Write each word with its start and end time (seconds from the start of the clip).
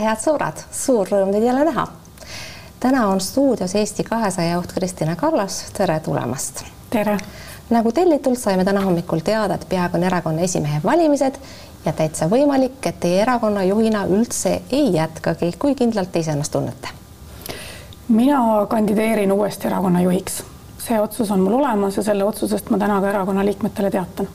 head 0.00 0.20
sõbrad, 0.22 0.62
suur 0.72 1.08
rõõm 1.08 1.32
teid 1.34 1.44
jälle 1.44 1.64
näha. 1.64 1.86
täna 2.80 3.06
on 3.08 3.20
stuudios 3.20 3.74
Eesti 3.74 4.04
kahesaja 4.04 4.54
juht 4.54 4.72
Kristina 4.72 5.16
Kallas, 5.16 5.64
tere 5.72 6.00
tulemast. 6.00 6.64
tere. 6.90 7.18
nagu 7.70 7.92
tellitult 7.92 8.38
saime 8.38 8.64
täna 8.64 8.80
hommikul 8.80 9.18
teada, 9.18 9.54
et 9.54 9.68
peaaegu 9.68 9.96
on 9.96 10.04
erakonna 10.04 10.40
esimehe 10.40 10.80
valimised 10.84 11.34
ja 11.84 11.92
täitsa 11.92 12.28
võimalik, 12.28 12.86
et 12.86 13.00
teie 13.00 13.22
erakonna 13.22 13.64
juhina 13.64 14.06
üldse 14.06 14.62
ei 14.70 14.92
jätkagi. 14.94 15.52
kui 15.58 15.74
kindlalt 15.74 16.12
te 16.12 16.18
ise 16.18 16.30
ennast 16.30 16.52
tunnete? 16.52 16.88
mina 18.08 18.66
kandideerin 18.68 19.32
uuesti 19.32 19.66
erakonna 19.66 20.00
juhiks. 20.00 20.42
see 20.78 21.00
otsus 21.00 21.30
on 21.30 21.40
mul 21.40 21.52
olemas 21.52 21.96
ja 21.96 22.02
selle 22.02 22.24
otsusest 22.24 22.70
ma 22.70 22.78
täna 22.78 23.00
ka 23.00 23.10
erakonna 23.10 23.44
liikmetele 23.44 23.90
teatan. 23.90 24.28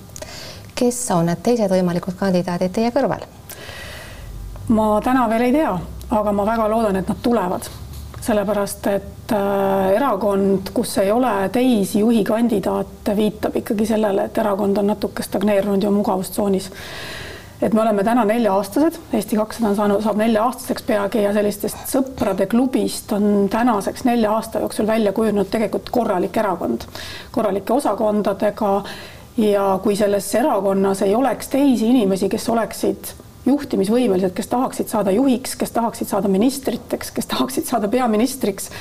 kes 0.76 1.12
on 1.12 1.26
need 1.26 1.42
teised 1.44 1.72
võimalikud 1.72 2.14
kandidaadid 2.16 2.72
teie 2.72 2.92
kõrval? 2.92 3.26
Ma 4.68 5.02
täna 5.04 5.26
veel 5.30 5.48
ei 5.48 5.52
tea, 5.54 5.74
aga 6.10 6.32
ma 6.34 6.46
väga 6.46 6.70
loodan, 6.70 6.96
et 7.00 7.10
nad 7.10 7.20
tulevad, 7.24 7.68
sellepärast 8.26 8.88
et 8.90 9.34
äh, 9.36 9.92
erakond, 9.98 10.72
kus 10.74 10.98
ei 11.04 11.12
ole 11.12 11.34
teisi 11.54 12.02
juhikandidaate, 12.02 13.16
viitab 13.18 13.60
ikkagi 13.62 13.86
sellele, 13.90 14.30
et 14.30 14.38
erakond 14.42 14.82
on 14.82 14.90
natuke 14.94 15.24
stagneerunud 15.24 15.84
ja 15.84 15.94
mugavustsoonis. 15.94 16.72
Et 17.62 17.74
me 17.74 17.82
oleme 17.82 18.04
täna 18.04 18.26
nelja-aastased, 18.28 18.98
Eesti 19.16 19.38
kakssada 19.40 19.70
on 19.70 19.78
saanud, 19.78 20.02
saab 20.04 20.18
nelja-aastaseks 20.20 20.84
peagi 20.90 21.22
ja 21.24 21.32
sellistest 21.34 21.86
sõprade 21.88 22.50
klubist 22.52 23.14
on 23.16 23.48
tänaseks 23.50 24.04
nelja 24.04 24.34
aasta 24.36 24.60
jooksul 24.60 24.90
välja 24.90 25.14
kujunenud 25.16 25.48
tegelikult 25.54 25.88
korralik 25.90 26.36
erakond, 26.38 26.84
korralike 27.32 27.74
osakondadega. 27.74 28.80
Ja 29.36 29.64
kui 29.84 29.98
selles 30.00 30.30
erakonnas 30.36 31.02
ei 31.04 31.16
oleks 31.16 31.50
teisi 31.52 31.90
inimesi, 31.92 32.30
kes 32.32 32.46
oleksid 32.50 33.10
juhtimisvõimelised, 33.46 34.34
kes 34.36 34.48
tahaksid 34.52 34.90
saada 34.92 35.14
juhiks, 35.16 35.56
kes 35.60 35.74
tahaksid 35.76 36.10
saada 36.10 36.32
ministriteks, 36.32 37.12
kes 37.16 37.30
tahaksid 37.32 37.68
saada 37.70 37.90
peaministriks, 37.92 38.72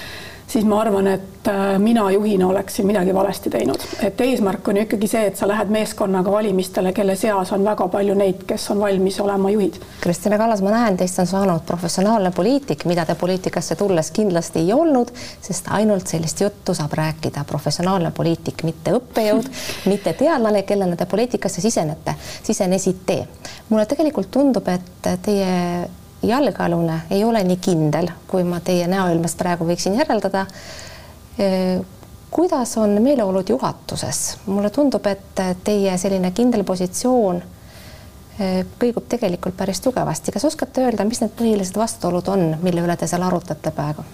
siis 0.46 0.64
ma 0.64 0.80
arvan, 0.80 1.06
et 1.06 1.48
äh, 1.48 1.78
mina 1.78 2.10
juhina 2.10 2.48
oleksin 2.48 2.86
midagi 2.86 3.14
valesti 3.14 3.50
teinud. 3.50 3.80
et 4.02 4.20
eesmärk 4.20 4.68
on 4.68 4.76
ju 4.76 4.82
ikkagi 4.82 5.08
see, 5.08 5.26
et 5.26 5.36
sa 5.36 5.48
lähed 5.48 5.70
meeskonnaga 5.72 6.32
valimistele, 6.32 6.92
kelle 6.92 7.16
seas 7.16 7.52
on 7.52 7.64
väga 7.64 7.88
palju 7.88 8.14
neid, 8.14 8.44
kes 8.46 8.68
on 8.70 8.80
valmis 8.80 9.20
olema 9.20 9.50
juhid. 9.50 9.80
Kristina 10.00 10.38
Kallas, 10.38 10.62
ma 10.62 10.74
näen, 10.74 10.96
teist 11.00 11.18
on 11.18 11.26
saanud 11.26 11.64
professionaalne 11.66 12.30
poliitik, 12.30 12.84
mida 12.90 13.06
te 13.06 13.14
poliitikasse 13.14 13.76
tulles 13.76 14.10
kindlasti 14.10 14.64
ei 14.64 14.72
olnud, 14.72 15.10
sest 15.42 15.70
ainult 15.70 16.06
sellist 16.12 16.40
juttu 16.40 16.74
saab 16.74 16.92
rääkida 16.92 17.44
professionaalne 17.48 18.10
poliitik, 18.10 18.62
mitte 18.68 18.94
õppejõud, 18.98 19.50
mitte 19.92 20.12
teadlane, 20.12 20.62
kellena 20.62 20.96
te 20.96 21.06
poliitikasse 21.06 21.64
sisenete, 21.64 22.14
sisenesite. 22.42 23.24
mulle 23.68 23.86
tegelikult 23.86 24.30
tundub, 24.30 24.68
et 24.68 25.12
teie 25.22 25.52
jalgealune 26.28 27.00
ei 27.10 27.24
ole 27.24 27.44
nii 27.44 27.56
kindel, 27.56 28.08
kui 28.28 28.44
ma 28.44 28.60
teie 28.60 28.86
näoilmest 28.90 29.38
praegu 29.38 29.66
võiksin 29.68 29.98
järeldada. 29.98 30.46
kuidas 32.30 32.76
on 32.78 33.02
meeleolud 33.02 33.48
juhatuses? 33.48 34.38
mulle 34.46 34.70
tundub, 34.70 35.06
et 35.06 35.42
teie 35.64 35.98
selline 35.98 36.30
kindel 36.30 36.64
positsioon 36.64 37.42
kõigub 38.80 39.06
tegelikult 39.08 39.56
päris 39.56 39.80
tugevasti. 39.80 40.32
kas 40.32 40.44
oskate 40.44 40.84
öelda, 40.84 41.04
mis 41.04 41.20
need 41.20 41.34
põhilised 41.38 41.78
vastuolud 41.78 42.28
on, 42.28 42.56
mille 42.62 42.82
üle 42.82 42.96
te 42.96 43.06
seal 43.06 43.22
arutate 43.22 43.70
praegu? 43.70 44.04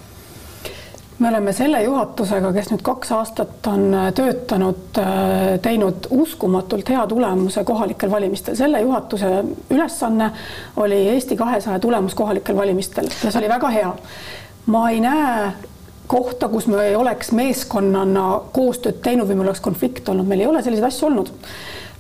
Me 1.21 1.29
oleme 1.29 1.53
selle 1.53 1.83
juhatusega, 1.85 2.53
kes 2.57 2.71
nüüd 2.73 2.83
kaks 2.85 3.11
aastat 3.13 3.67
on 3.69 3.95
äh, 3.95 4.07
töötanud, 4.17 4.99
äh, 4.99 5.59
teinud 5.63 6.09
uskumatult 6.17 6.89
hea 6.89 7.03
tulemuse 7.07 7.65
kohalikel 7.69 8.11
valimistel. 8.11 8.57
selle 8.57 8.81
juhatuse 8.81 9.33
ülesanne 9.71 10.31
oli 10.77 11.01
Eesti 11.15 11.37
kahesaja 11.37 11.79
tulemus 11.79 12.15
kohalikel 12.15 12.57
valimistel 12.57 13.11
ja 13.25 13.31
see 13.31 13.41
oli 13.43 13.53
väga 13.53 13.73
hea. 13.75 13.91
ma 14.67 14.91
ei 14.91 15.01
näe 15.01 15.51
kohta, 16.07 16.49
kus 16.49 16.67
me 16.67 16.87
ei 16.87 16.97
oleks 16.97 17.33
meeskonnana 17.37 18.41
koostööd 18.53 19.03
teinud 19.05 19.29
või 19.29 19.37
meil 19.37 19.53
oleks 19.53 19.61
konflikt 19.61 20.09
olnud, 20.09 20.27
meil 20.27 20.41
ei 20.41 20.49
ole 20.49 20.63
selliseid 20.63 20.89
asju 20.89 21.11
olnud. 21.11 21.35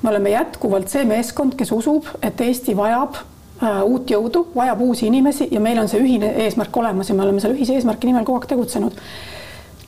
me 0.03 0.10
oleme 0.10 0.32
jätkuvalt 0.32 0.88
see 0.88 1.04
meeskond, 1.04 1.54
kes 1.60 1.72
usub, 1.76 2.09
et 2.22 2.41
Eesti 2.41 2.76
vajab 2.76 3.20
uut 3.60 4.10
jõudu, 4.10 4.47
vajab 4.54 4.81
uusi 4.81 5.06
inimesi 5.06 5.48
ja 5.53 5.60
meil 5.60 5.78
on 5.82 5.88
see 5.88 6.00
ühine 6.00 6.32
eesmärk 6.47 6.76
olemas 6.76 7.09
ja 7.09 7.15
me 7.15 7.26
oleme 7.26 7.41
selle 7.41 7.59
ühise 7.59 7.76
eesmärgi 7.76 8.09
nimel 8.09 8.25
kogu 8.25 8.41
aeg 8.41 8.48
tegutsenud. 8.54 9.00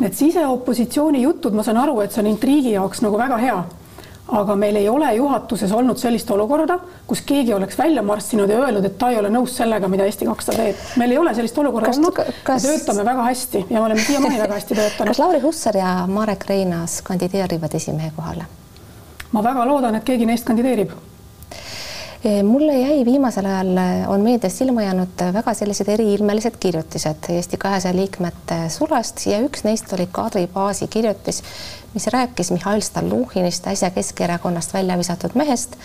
Need 0.03 0.17
siseopositsiooni 0.19 1.23
jutud, 1.23 1.55
ma 1.57 1.65
saan 1.65 1.79
aru, 1.81 2.01
et 2.03 2.13
see 2.13 2.21
on 2.25 2.29
intriigi 2.33 2.75
jaoks 2.75 3.01
nagu 3.05 3.17
väga 3.21 3.39
hea, 3.41 3.59
aga 4.41 4.57
meil 4.59 4.77
ei 4.81 4.89
ole 4.89 5.09
juhatuses 5.15 5.73
olnud 5.73 6.01
sellist 6.01 6.31
olukorda, 6.31 6.79
kus 7.07 7.23
keegi 7.29 7.55
oleks 7.55 7.79
välja 7.79 8.03
marssinud 8.07 8.51
ja 8.51 8.59
öelnud, 8.65 8.85
et 8.89 8.99
ta 8.99 9.11
ei 9.13 9.21
ole 9.21 9.31
nõus 9.33 9.55
sellega, 9.57 9.89
mida 9.93 10.09
Eesti 10.09 10.29
kakssada 10.29 10.65
teeb. 10.65 10.83
meil 11.01 11.15
ei 11.15 11.21
ole 11.21 11.35
sellist 11.37 11.59
olukorda 11.63 11.93
kas, 11.93 12.01
olnud 12.01 12.19
kas... 12.19 12.67
me 12.67 12.75
töötame 12.75 13.07
väga 13.09 13.29
hästi 13.29 13.65
ja 13.69 13.79
me 13.79 13.85
oleme 13.87 14.05
siiamaani 14.09 14.43
väga 14.43 14.59
hästi 14.59 14.81
töötanud. 14.81 15.15
kas 15.15 15.23
Lauri 15.23 15.41
Hussar 15.45 15.77
ja 15.77 15.95
Marek 16.09 16.45
Reinaas 16.49 17.01
kandideerivad 17.07 17.75
esimehe 17.81 18.13
kohale? 18.17 18.45
ma 19.33 19.45
väga 19.45 19.65
loodan, 19.69 19.97
et 20.01 20.05
keegi 20.05 20.29
neist 20.29 20.49
kandideerib 20.49 20.93
mulle 22.43 22.79
jäi 22.79 23.05
viimasel 23.05 23.47
ajal, 23.47 23.79
on 24.09 24.21
meedias 24.21 24.59
silma 24.59 24.83
jäänud 24.83 25.23
väga 25.35 25.55
sellised 25.55 25.89
eriilmelised 25.89 26.55
kirjutised 26.61 27.29
Eesti 27.29 27.57
kahesaja 27.57 27.97
liikmete 27.97 28.59
sulest 28.71 29.27
ja 29.27 29.41
üks 29.43 29.65
neist 29.67 29.93
oli 29.93 30.07
Kadri 30.13 30.47
Paasi 30.47 30.87
kirjutis, 30.87 31.43
mis 31.95 32.07
rääkis 32.07 32.51
Mihhail 32.55 32.81
Stalnuhhinist, 32.81 33.67
äsja 33.67 33.91
Keskerakonnast 33.91 34.75
välja 34.75 34.99
visatud 34.99 35.35
mehest 35.35 35.77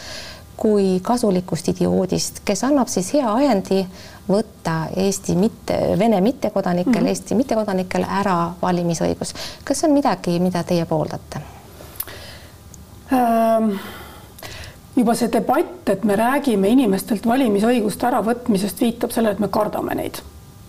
kui 0.57 0.99
kasulikust 1.01 1.67
idioodist, 1.69 2.41
kes 2.45 2.63
annab 2.63 2.89
siis 2.89 3.11
hea 3.13 3.33
ajendi 3.33 3.83
võtta 4.29 4.87
Eesti 4.95 5.35
mitte, 5.37 5.77
Vene 5.99 6.21
mittekodanikel 6.21 6.93
mm, 6.93 6.99
-hmm. 7.05 7.07
Eesti 7.07 7.35
mittekodanikel 7.35 8.05
ära 8.09 8.53
valimisõigus. 8.61 9.33
kas 9.63 9.79
see 9.79 9.89
on 9.89 9.93
midagi, 9.93 10.39
mida 10.39 10.63
teie 10.63 10.85
pooldate 10.85 11.41
ähm.? 13.13 13.96
Juba 14.97 15.13
see 15.15 15.29
debatt, 15.31 15.89
et 15.89 16.03
me 16.03 16.15
räägime 16.17 16.71
inimestelt 16.73 17.25
valimisõiguste 17.29 18.07
äravõtmisest, 18.09 18.81
viitab 18.81 19.13
sellele, 19.13 19.37
et 19.37 19.43
me 19.43 19.49
kardame 19.53 19.95
neid. 19.95 20.21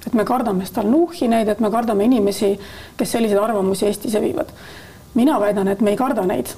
et 0.06 0.15
me 0.15 0.25
kardame 0.25 0.65
Stalnuhhineid, 0.65 1.49
et 1.49 1.61
me 1.61 1.71
kardame 1.71 2.05
inimesi, 2.05 2.55
kes 2.97 3.11
selliseid 3.12 3.41
arvamusi 3.43 3.87
Eestis 3.87 4.15
evivad. 4.15 4.53
mina 5.15 5.41
väidan, 5.41 5.69
et 5.69 5.81
me 5.81 5.91
ei 5.91 5.97
karda 5.97 6.27
neid. 6.27 6.49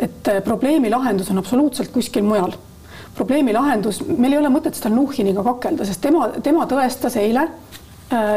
et 0.00 0.28
eh, 0.28 0.42
probleemi 0.42 0.90
lahendus 0.90 1.30
on 1.30 1.38
absoluutselt 1.38 1.92
kuskil 1.92 2.22
mujal. 2.22 2.52
probleemi 3.14 3.52
lahendus, 3.52 4.02
meil 4.06 4.32
ei 4.32 4.38
ole 4.38 4.48
mõtet 4.48 4.74
Stalnuhhiniga 4.74 5.42
kakelda, 5.42 5.84
sest 5.84 6.00
tema, 6.00 6.28
tema 6.42 6.66
tõestas 6.66 7.16
eile 7.16 7.48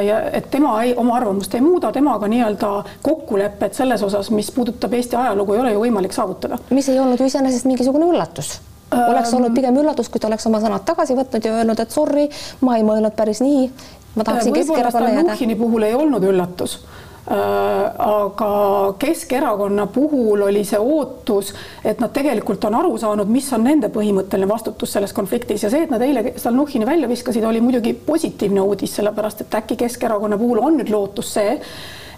ja 0.06 0.18
et 0.36 0.50
tema 0.52 0.74
ei, 0.84 0.96
oma 0.98 1.16
arvamust 1.16 1.54
ei 1.56 1.62
muuda, 1.64 1.92
temaga 1.96 2.28
nii-öelda 2.28 2.72
kokkulepet 3.02 3.78
selles 3.78 4.04
osas, 4.04 4.32
mis 4.36 4.52
puudutab 4.52 4.94
Eesti 4.94 5.16
ajalugu, 5.16 5.54
ei 5.54 5.64
ole 5.64 5.72
ju 5.72 5.86
võimalik 5.86 6.16
saavutada. 6.16 6.60
mis 6.70 6.90
ei 6.90 7.00
olnud 7.00 7.20
ju 7.20 7.30
iseenesest 7.32 7.70
mingisugune 7.70 8.10
üllatus 8.12 8.60
oleks 8.92 9.34
olnud 9.34 9.56
pigem 9.56 9.78
üllatus, 9.80 10.10
kui 10.12 10.20
ta 10.20 10.28
oleks 10.28 10.46
oma 10.50 10.60
sõnad 10.60 10.84
tagasi 10.84 11.16
võtnud 11.16 11.46
ja 11.48 11.54
öelnud, 11.62 11.80
et 11.80 11.94
sorry, 11.96 12.28
ma 12.62 12.76
ei 12.76 12.84
mõelnud 12.84 13.16
päris 13.16 13.40
nii. 13.40 13.70
ma 14.16 14.26
tahaksin 14.28 14.54
Keskerakonna 14.54 15.14
jääda. 15.16 15.56
puhul 15.60 15.88
ei 15.88 15.94
olnud 15.96 16.24
üllatus 16.28 16.80
Äh, 16.82 17.11
aga 17.28 18.96
Keskerakonna 19.00 19.86
puhul 19.94 20.42
oli 20.42 20.64
see 20.66 20.80
ootus, 20.80 21.54
et 21.86 22.00
nad 22.02 22.10
tegelikult 22.14 22.66
on 22.66 22.76
aru 22.80 22.98
saanud, 22.98 23.30
mis 23.30 23.48
on 23.54 23.64
nende 23.66 23.92
põhimõtteline 23.94 24.50
vastutus 24.50 24.96
selles 24.98 25.14
konfliktis. 25.14 25.64
Ja 25.64 25.70
see, 25.70 25.86
et 25.86 25.94
nad 25.94 26.02
eile 26.02 26.34
Stalnuhhini 26.36 26.86
välja 26.86 27.10
viskasid, 27.12 27.46
oli 27.46 27.62
muidugi 27.62 27.94
positiivne 27.94 28.62
uudis, 28.62 28.96
sellepärast 28.98 29.46
et 29.46 29.60
äkki 29.62 29.78
Keskerakonna 29.84 30.38
puhul 30.42 30.64
on 30.66 30.80
nüüd 30.82 30.90
lootus 30.90 31.34
see, 31.38 31.60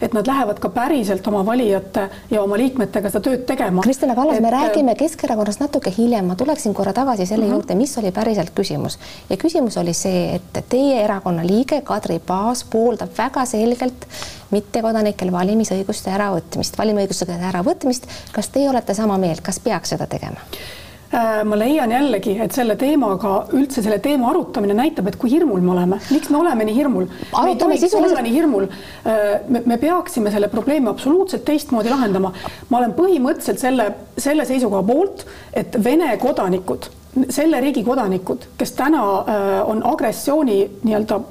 et 0.03 0.13
nad 0.13 0.27
lähevad 0.27 0.59
ka 0.59 0.69
päriselt 0.69 1.27
oma 1.27 1.45
valijate 1.45 2.09
ja 2.31 2.41
oma 2.41 2.57
liikmetega 2.59 3.09
seda 3.09 3.23
tööd 3.23 3.45
tegema. 3.47 3.81
Kristina 3.85 4.15
Kallas, 4.15 4.41
me 4.43 4.51
räägime 4.51 4.95
Keskerakonnast 4.99 5.63
natuke 5.63 5.93
hiljem, 5.97 6.27
ma 6.27 6.35
tuleksin 6.39 6.73
korra 6.73 6.93
tagasi 6.93 7.25
selle 7.25 7.45
mm 7.45 7.49
-hmm. 7.49 7.53
juurde, 7.53 7.75
mis 7.75 7.97
oli 7.97 8.11
päriselt 8.11 8.51
küsimus 8.59 8.99
ja 9.29 9.37
küsimus 9.37 9.77
oli 9.77 9.93
see, 9.93 10.35
et 10.35 10.63
teie 10.69 11.03
erakonna 11.03 11.47
liige 11.47 11.81
Kadri 11.81 12.19
Paas 12.19 12.63
pooldab 12.63 13.09
väga 13.17 13.45
selgelt 13.45 14.07
mittekodanikel 14.51 15.31
valimisõiguste 15.31 16.11
äravõtmist, 16.11 16.77
valimisõiguste 16.77 17.39
äravõtmist. 17.49 18.07
kas 18.31 18.49
teie 18.49 18.69
olete 18.69 18.93
sama 18.93 19.17
meelt, 19.17 19.41
kas 19.41 19.59
peaks 19.59 19.89
seda 19.89 20.07
tegema? 20.07 20.39
Äh, 21.13 21.43
ma 21.45 21.57
leian 21.59 21.91
jällegi, 21.93 22.31
et 22.41 22.55
selle 22.55 22.73
teemaga, 22.79 23.43
üldse 23.53 23.83
selle 23.85 23.99
teema 24.01 24.31
arutamine 24.31 24.73
näitab, 24.73 25.11
et 25.11 25.17
kui 25.21 25.29
hirmul 25.29 25.61
me 25.61 25.69
oleme, 25.75 25.99
miks 26.09 26.31
me 26.33 26.39
oleme 26.39 26.65
nii 26.65 26.73
hirmul. 26.73 27.05
me 27.05 27.51
ei 27.51 27.59
tohiks 27.61 27.83
sisuliselt... 27.85 28.23
nii 28.25 28.33
hirmul. 28.33 28.65
Äh, 29.05 29.19
me, 29.45 29.61
me 29.69 29.77
peaksime 29.77 30.33
selle 30.33 30.49
probleemi 30.49 30.89
absoluutselt 30.89 31.45
teistmoodi 31.45 31.93
lahendama. 31.93 32.33
ma 32.69 32.79
olen 32.79 32.95
põhimõtteliselt 32.97 33.61
selle, 33.61 33.87
selle 34.17 34.47
seisukoha 34.49 34.81
poolt, 34.89 35.27
et 35.53 35.77
Vene 35.85 36.09
kodanikud, 36.17 36.89
selle 37.29 37.61
riigi 37.61 37.85
kodanikud, 37.85 38.49
kes 38.57 38.73
täna 38.81 39.05
äh, 39.05 39.55
on 39.69 39.85
agressiooni 39.93 40.57
nii-öelda 40.81 41.21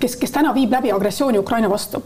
kes, 0.00 0.16
kes 0.16 0.32
täna 0.32 0.54
viib 0.56 0.72
läbi 0.72 0.92
agressiooni 0.96 1.38
Ukraina 1.44 1.68
vastu. 1.70 2.00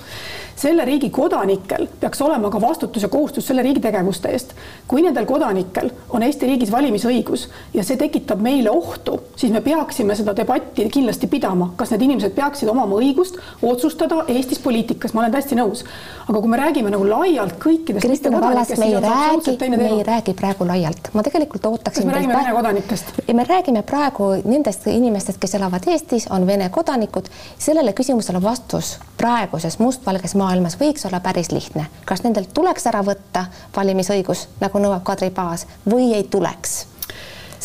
Selle 0.56 0.84
riigi 0.84 1.10
kodanikel 1.10 1.86
peaks 2.00 2.22
olema 2.22 2.50
ka 2.50 2.60
vastutus 2.60 3.02
ja 3.02 3.08
kohustus 3.08 3.46
selle 3.46 3.62
riigi 3.62 3.80
tegevuste 3.80 4.30
eest. 4.30 4.54
kui 4.88 5.02
nendel 5.02 5.26
kodanikel 5.26 5.90
on 6.10 6.22
Eesti 6.22 6.46
riigis 6.46 6.72
valimisõigus 6.72 7.48
ja 7.74 7.84
see 7.84 7.96
tekitab 8.00 8.40
meile 8.42 8.70
ohtu, 8.70 9.18
siis 9.36 9.52
me 9.52 9.60
peaksime 9.60 10.16
seda 10.16 10.36
debatti 10.36 10.86
kindlasti 10.92 11.26
pidama, 11.30 11.72
kas 11.76 11.90
need 11.94 12.04
inimesed 12.06 12.34
peaksid 12.36 12.68
omama 12.70 13.00
õigust 13.00 13.40
otsustada 13.62 14.24
Eestis 14.28 14.62
poliitikas, 14.62 15.14
ma 15.14 15.24
olen 15.24 15.34
täiesti 15.34 15.58
nõus. 15.58 15.84
aga 16.28 16.40
kui 16.40 16.50
me 16.50 16.60
räägime 16.60 16.90
nagu 16.94 17.08
laialt 17.08 17.58
kõikidest 17.64 18.06
Kristina 18.06 18.40
Kallas, 18.40 18.72
me 18.78 18.86
ei 18.86 19.00
räägi, 19.00 19.68
me 19.76 19.90
ei 19.90 20.02
räägi 20.06 20.34
praegu 20.34 20.66
laialt, 20.66 21.10
ma 21.12 21.22
tegelikult 21.22 21.66
ootaksin. 21.66 22.02
kas 22.02 22.12
me 22.12 22.18
räägime 22.18 22.38
Vene 22.38 22.54
kodanikest? 22.54 23.12
me 23.32 23.44
räägime 23.44 23.82
praegu 23.82 24.30
nendest 24.44 24.86
inimestest, 24.86 25.40
kes 25.40 25.54
elavad 25.54 25.88
Eestis, 25.90 26.28
on 26.30 26.46
Vene 26.46 26.68
kodanikud, 26.70 27.28
sellele 27.58 27.92
küsimusele 27.92 28.42
vastus 28.42 28.98
praeguses 29.18 29.78
mustvalges 29.78 30.34
maailmas 30.34 30.43
võiks 30.80 31.06
olla 31.06 31.20
päris 31.20 31.52
lihtne. 31.52 31.86
kas 32.04 32.22
nendelt 32.22 32.54
tuleks 32.54 32.86
ära 32.86 33.02
võtta 33.02 33.46
valimisõigus, 33.76 34.48
nagu 34.60 34.78
nõuab 34.78 35.02
Kadri 35.04 35.30
Paas, 35.30 35.66
või 35.86 36.12
ei 36.14 36.24
tuleks? 36.24 36.86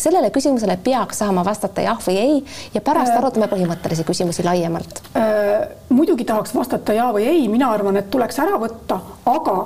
sellele 0.00 0.30
küsimusele 0.30 0.78
peaks 0.80 1.18
saama 1.20 1.44
vastata 1.44 1.82
jah 1.84 1.98
või 2.06 2.16
ei 2.16 2.44
ja 2.74 2.80
pärast 2.80 3.12
arutame 3.16 3.50
põhimõttelisi 3.50 4.04
küsimusi 4.08 4.44
laiemalt 4.44 5.02
äh,. 5.16 5.68
muidugi 5.88 6.24
tahaks 6.24 6.54
vastata 6.54 6.96
ja 6.96 7.10
või 7.12 7.26
ei, 7.28 7.48
mina 7.48 7.70
arvan, 7.70 7.96
et 8.00 8.10
tuleks 8.10 8.38
ära 8.40 8.56
võtta, 8.60 9.00
aga 9.28 9.56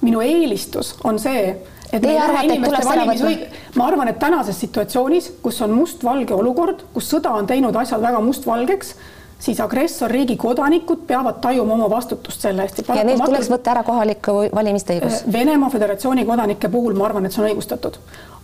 minu 0.00 0.22
eelistus 0.24 0.94
on 1.04 1.18
see, 1.20 1.50
et 1.92 2.02
Teie 2.02 2.20
arvate, 2.20 2.54
et 2.56 2.64
tuleks 2.64 2.90
ära 2.94 3.04
võtta? 3.10 3.34
ma 3.76 3.90
arvan, 3.90 4.08
et 4.12 4.18
tänases 4.22 4.60
situatsioonis, 4.64 5.32
kus 5.42 5.60
on 5.66 5.74
mustvalge 5.76 6.34
olukord, 6.34 6.86
kus 6.94 7.10
sõda 7.12 7.34
on 7.36 7.46
teinud 7.46 7.76
asjad 7.76 8.02
väga 8.02 8.22
mustvalgeks, 8.24 8.94
siis 9.38 9.60
agressorriigi 9.60 10.36
kodanikud 10.36 11.04
peavad 11.06 11.40
tajuma 11.44 11.74
oma 11.74 11.90
vastutust 11.90 12.40
selle 12.40 12.64
eest. 12.64 12.82
ja 12.88 13.04
neilt 13.04 13.24
tuleks 13.24 13.50
võtta 13.52 13.74
ära 13.74 13.82
kohaliku 13.86 14.36
valimiste 14.54 14.96
õigus? 14.96 15.22
Venemaa 15.32 15.70
Föderatsiooni 15.70 16.24
kodanike 16.24 16.68
puhul 16.72 16.96
ma 16.96 17.10
arvan, 17.10 17.26
et 17.26 17.36
see 17.36 17.44
on 17.44 17.50
õigustatud, 17.50 17.98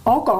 aga 0.05 0.39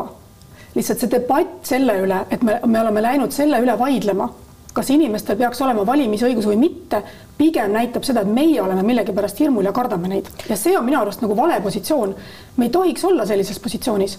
lihtsalt 0.75 1.05
see 1.05 1.13
debatt 1.17 1.59
selle 1.69 1.97
üle, 2.05 2.23
et 2.31 2.43
me, 2.43 2.61
me 2.67 2.81
oleme 2.81 3.03
läinud 3.05 3.35
selle 3.35 3.61
üle 3.65 3.77
vaidlema, 3.79 4.29
kas 4.73 4.89
inimestel 4.93 5.37
peaks 5.41 5.61
olema 5.65 5.85
valimisõigus 5.87 6.47
või 6.49 6.59
mitte, 6.61 7.03
pigem 7.37 7.75
näitab 7.75 8.07
seda, 8.09 8.23
et 8.23 8.33
meie 8.33 8.61
oleme 8.63 8.85
millegipärast 8.87 9.41
hirmul 9.43 9.69
ja 9.69 9.75
kardame 9.77 10.09
neid 10.09 10.31
ja 10.49 10.57
see 10.57 10.77
on 10.79 10.87
minu 10.87 11.01
arust 11.01 11.25
nagu 11.25 11.37
vale 11.37 11.61
positsioon. 11.65 12.15
me 12.57 12.69
ei 12.69 12.71
tohiks 12.71 13.05
olla 13.05 13.27
sellises 13.27 13.59
positsioonis. 13.61 14.19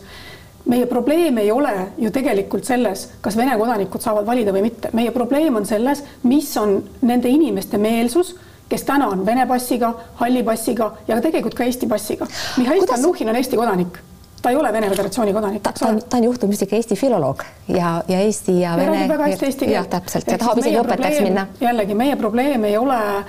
Meie 0.65 0.85
probleem 0.85 1.37
ei 1.37 1.51
ole 1.51 1.73
ju 1.97 2.11
tegelikult 2.11 2.65
selles, 2.65 3.09
kas 3.21 3.37
Vene 3.37 3.57
kodanikud 3.59 4.01
saavad 4.01 4.25
valida 4.25 4.53
või 4.55 4.67
mitte, 4.69 4.93
meie 4.93 5.11
probleem 5.11 5.55
on 5.59 5.65
selles, 5.65 6.03
mis 6.23 6.49
on 6.57 6.81
nende 7.01 7.29
inimeste 7.29 7.77
meelsus 7.77 8.35
kes 8.69 8.87
täna 8.87 9.11
on 9.13 9.25
Vene 9.25 9.45
passiga, 9.47 9.91
halli 10.21 10.41
passiga 10.43 10.93
ja 11.07 11.19
tegelikult 11.21 11.53
ka 11.53 11.67
Eesti 11.67 11.87
passiga. 11.87 12.25
Mihhail 12.57 12.79
Kuidas... 12.79 12.99
Stalnuhhin 12.99 13.29
on 13.29 13.35
Eesti 13.35 13.59
kodanik 13.59 13.99
ta 14.43 14.49
ei 14.49 14.55
ole 14.55 14.73
Vene 14.73 14.89
Föderatsiooni 14.89 15.33
kodanik. 15.33 15.63
ta, 15.63 15.71
ta 15.79 15.87
on, 15.87 16.01
ta 16.09 16.17
on 16.17 16.23
juhtumisi 16.23 16.67
ka 16.67 16.75
Eesti 16.75 16.95
filoloog 16.99 17.43
ja, 17.67 18.03
ja 18.07 18.19
Eesti 18.19 18.59
ja, 18.59 18.73
ja 18.75 18.77
Vene. 18.77 19.07
väga 19.07 19.29
hästi 19.29 19.45
eesti 19.45 19.65
keelt. 19.65 19.75
jah, 19.77 19.87
täpselt 19.87 20.27
ja 20.27 20.37
tahab 20.37 20.59
isegi 20.59 20.79
õpetajaks 20.81 21.23
minna. 21.23 21.45
jällegi 21.61 21.95
meie 21.95 22.17
probleem 22.19 22.65
ei 22.67 22.75
ole 22.77 22.99
äh, 22.99 23.23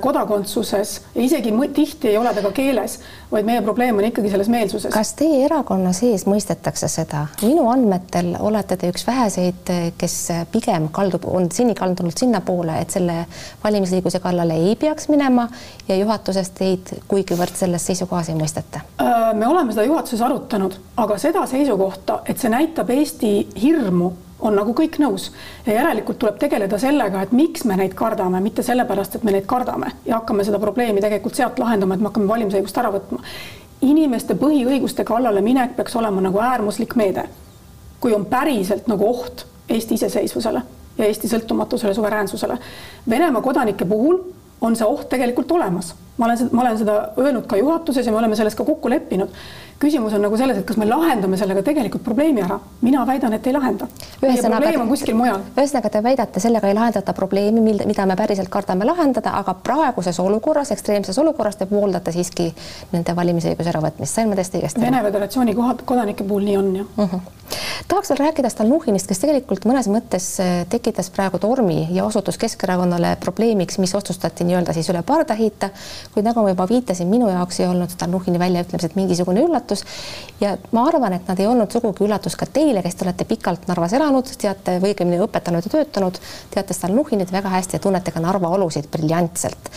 kodakondsuses 0.00 1.00
ja 1.14 1.22
isegi 1.22 1.52
tihti 1.74 2.08
ei 2.08 2.18
ole 2.18 2.34
ta 2.34 2.42
ka 2.42 2.50
keeles, 2.52 2.98
vaid 3.32 3.46
meie 3.48 3.62
probleem 3.62 3.96
on 3.96 4.04
ikkagi 4.04 4.30
selles 4.30 4.48
meelsuses. 4.52 4.92
kas 4.92 5.14
teie 5.16 5.44
erakonna 5.46 5.92
sees 5.96 6.26
mõistetakse 6.28 6.88
seda? 6.92 7.26
minu 7.42 7.68
andmetel 7.72 8.34
olete 8.40 8.76
te 8.76 8.90
üks 8.92 9.06
väheseid, 9.06 9.72
kes 9.98 10.16
pigem 10.52 10.90
kaldub, 10.92 11.24
on 11.24 11.48
seni 11.52 11.74
kaldunud 11.74 12.12
sinnapoole, 12.18 12.76
et 12.80 12.92
selle 12.92 13.22
valimisõiguse 13.64 14.20
kallale 14.20 14.60
ei 14.68 14.76
peaks 14.76 15.08
minema 15.08 15.48
ja 15.88 15.96
juhatuses 15.96 16.52
teid 16.58 16.92
kuigivõrd 17.08 17.56
selles 17.56 17.88
seisukohas 17.88 18.28
ei 18.28 18.36
mõisteta 18.36 18.84
äh,? 19.00 19.32
me 19.34 19.48
oleme 19.48 19.72
seda 19.72 19.88
juhatuses 19.88 20.20
arutanud, 20.20 20.76
aga 21.00 21.18
seda 21.18 21.46
seisukohta, 21.48 22.20
et 22.28 22.38
see 22.38 22.52
näitab 22.52 22.92
Eesti 22.92 23.32
hirmu, 23.62 24.12
on 24.40 24.56
nagu 24.56 24.74
kõik 24.76 24.98
nõus 25.00 25.30
ja 25.66 25.78
järelikult 25.78 26.18
tuleb 26.20 26.38
tegeleda 26.40 26.78
sellega, 26.78 27.22
et 27.22 27.32
miks 27.32 27.64
me 27.64 27.76
neid 27.76 27.94
kardame, 27.96 28.40
mitte 28.44 28.62
sellepärast, 28.66 29.16
et 29.16 29.24
me 29.24 29.32
neid 29.32 29.46
kardame 29.48 29.92
ja 30.06 30.18
hakkame 30.18 30.44
seda 30.44 30.60
probleemi 30.62 31.00
tegelikult 31.04 31.38
sealt 31.38 31.58
lahendama, 31.58 31.96
et 31.96 32.04
me 32.04 32.10
hakkame 32.10 32.28
valimisõigust 32.28 32.78
ära 32.78 32.92
võtma. 32.92 33.22
inimeste 33.80 34.34
põhiõiguste 34.34 35.04
kallale 35.04 35.40
minek 35.40 35.76
peaks 35.76 35.96
olema 35.96 36.20
nagu 36.20 36.38
äärmuslik 36.38 36.94
meede. 36.96 37.28
kui 38.00 38.14
on 38.14 38.24
päriselt 38.26 38.86
nagu 38.86 39.08
oht 39.08 39.46
Eesti 39.68 39.94
iseseisvusele 39.94 40.62
ja 40.98 41.04
Eesti 41.04 41.28
sõltumatusele, 41.28 41.94
suveräänsusele. 41.94 42.58
Venemaa 43.08 43.42
kodanike 43.42 43.84
puhul 43.84 44.18
on 44.60 44.76
see 44.76 44.86
oht 44.86 45.08
tegelikult 45.08 45.52
olemas. 45.52 45.94
Ma 46.16 46.26
olen, 46.26 46.48
ma 46.52 46.62
olen 46.62 46.78
seda 46.78 46.96
öelnud 47.18 47.46
ka 47.46 47.56
juhatuses 47.56 48.06
ja 48.06 48.12
me 48.12 48.18
oleme 48.18 48.36
selles 48.36 48.54
ka 48.54 48.64
kokku 48.64 48.90
leppinud 48.90 49.32
küsimus 49.78 50.14
on 50.16 50.22
nagu 50.24 50.36
selles, 50.40 50.58
et 50.60 50.64
kas 50.66 50.78
me 50.80 50.86
lahendame 50.88 51.36
sellega 51.36 51.62
tegelikult 51.64 52.04
probleemi 52.04 52.42
ära. 52.44 52.58
mina 52.80 53.04
väidan, 53.06 53.32
et 53.32 53.46
ei 53.46 53.52
lahenda. 53.52 53.88
probleem 54.20 54.80
on 54.80 54.88
kuskil 54.88 55.14
mujal. 55.14 55.40
ühesõnaga, 55.56 55.90
te 55.90 56.02
väidate, 56.02 56.40
sellega 56.40 56.68
ei 56.68 56.74
lahendata 56.74 57.12
probleemi, 57.12 57.60
mida 57.60 58.06
me 58.06 58.16
päriselt 58.16 58.48
kardame 58.48 58.84
lahendada, 58.88 59.36
aga 59.40 59.54
praeguses 59.54 60.20
olukorras, 60.20 60.72
ekstreemses 60.72 61.18
olukorras 61.18 61.56
te 61.56 61.66
pooldate 61.66 62.12
siiski 62.12 62.52
nende 62.92 63.16
valimisõiguse 63.16 63.72
äravõtmist, 63.74 64.14
sain 64.14 64.28
ma 64.28 64.40
täiesti 64.40 64.62
õigesti? 64.62 64.80
Vene 64.80 65.02
Föderatsiooni 65.02 65.54
kohad, 65.54 65.84
kodanike 65.84 66.24
puhul 66.24 66.48
nii 66.48 66.56
on, 66.56 66.76
jah 66.76 66.86
uh. 66.96 67.10
-huh 67.12 67.36
tahaks 67.88 68.10
veel 68.10 68.18
rääkida 68.18 68.50
Stalnuhhinist, 68.50 69.06
kes 69.06 69.20
tegelikult 69.22 69.66
mõnes 69.68 69.88
mõttes 69.90 70.26
äh, 70.42 70.64
tekitas 70.70 71.10
praegu 71.14 71.38
tormi 71.38 71.86
ja 71.94 72.04
osutus 72.04 72.38
Keskerakonnale 72.38 73.16
probleemiks, 73.22 73.78
mis 73.78 73.94
otsustati 73.94 74.44
nii-öelda 74.44 74.74
siis 74.76 74.90
üle 74.90 75.02
parda 75.06 75.36
heita. 75.38 75.70
Kuid 76.14 76.26
nagu 76.26 76.42
ma 76.42 76.52
juba 76.52 76.66
viitasin, 76.70 77.08
minu 77.10 77.28
jaoks 77.30 77.60
ei 77.60 77.68
olnud 77.70 77.92
Stalnuhhini 77.92 78.38
väljaütlemised 78.40 78.96
mingisugune 78.98 79.42
üllatus. 79.46 79.84
Ja 80.40 80.56
ma 80.76 80.84
arvan, 80.88 81.16
et 81.16 81.28
nad 81.28 81.40
ei 81.40 81.48
olnud 81.48 81.72
sugugi 81.72 82.04
üllatus 82.06 82.36
ka 82.36 82.46
teile, 82.46 82.82
kes 82.84 82.98
te 82.98 83.06
olete 83.06 83.24
pikalt 83.28 83.66
Narvas 83.70 83.94
elanud, 83.96 84.28
teate 84.40 84.76
või 84.82 84.92
õigemini 84.92 85.20
õpetanud 85.24 85.66
ja 85.66 85.72
töötanud, 85.72 86.20
teate 86.54 86.76
Stalnuhhinit 86.76 87.32
väga 87.32 87.52
hästi 87.56 87.78
ja 87.78 87.84
tunnete 87.86 88.12
ka 88.14 88.22
Narva 88.24 88.50
olusid 88.56 88.90
briljantselt. 88.92 89.70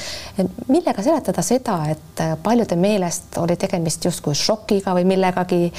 millega 0.67 1.03
seletada 1.03 1.41
seda, 1.45 1.79
et 1.91 2.23
paljude 2.43 2.75
meelest 2.75 3.37
oli 3.41 3.55
tegemist 3.59 4.05
justkui 4.05 4.35
šokiga 4.35 4.93
või 4.97 5.05
millegagi, 5.09 5.71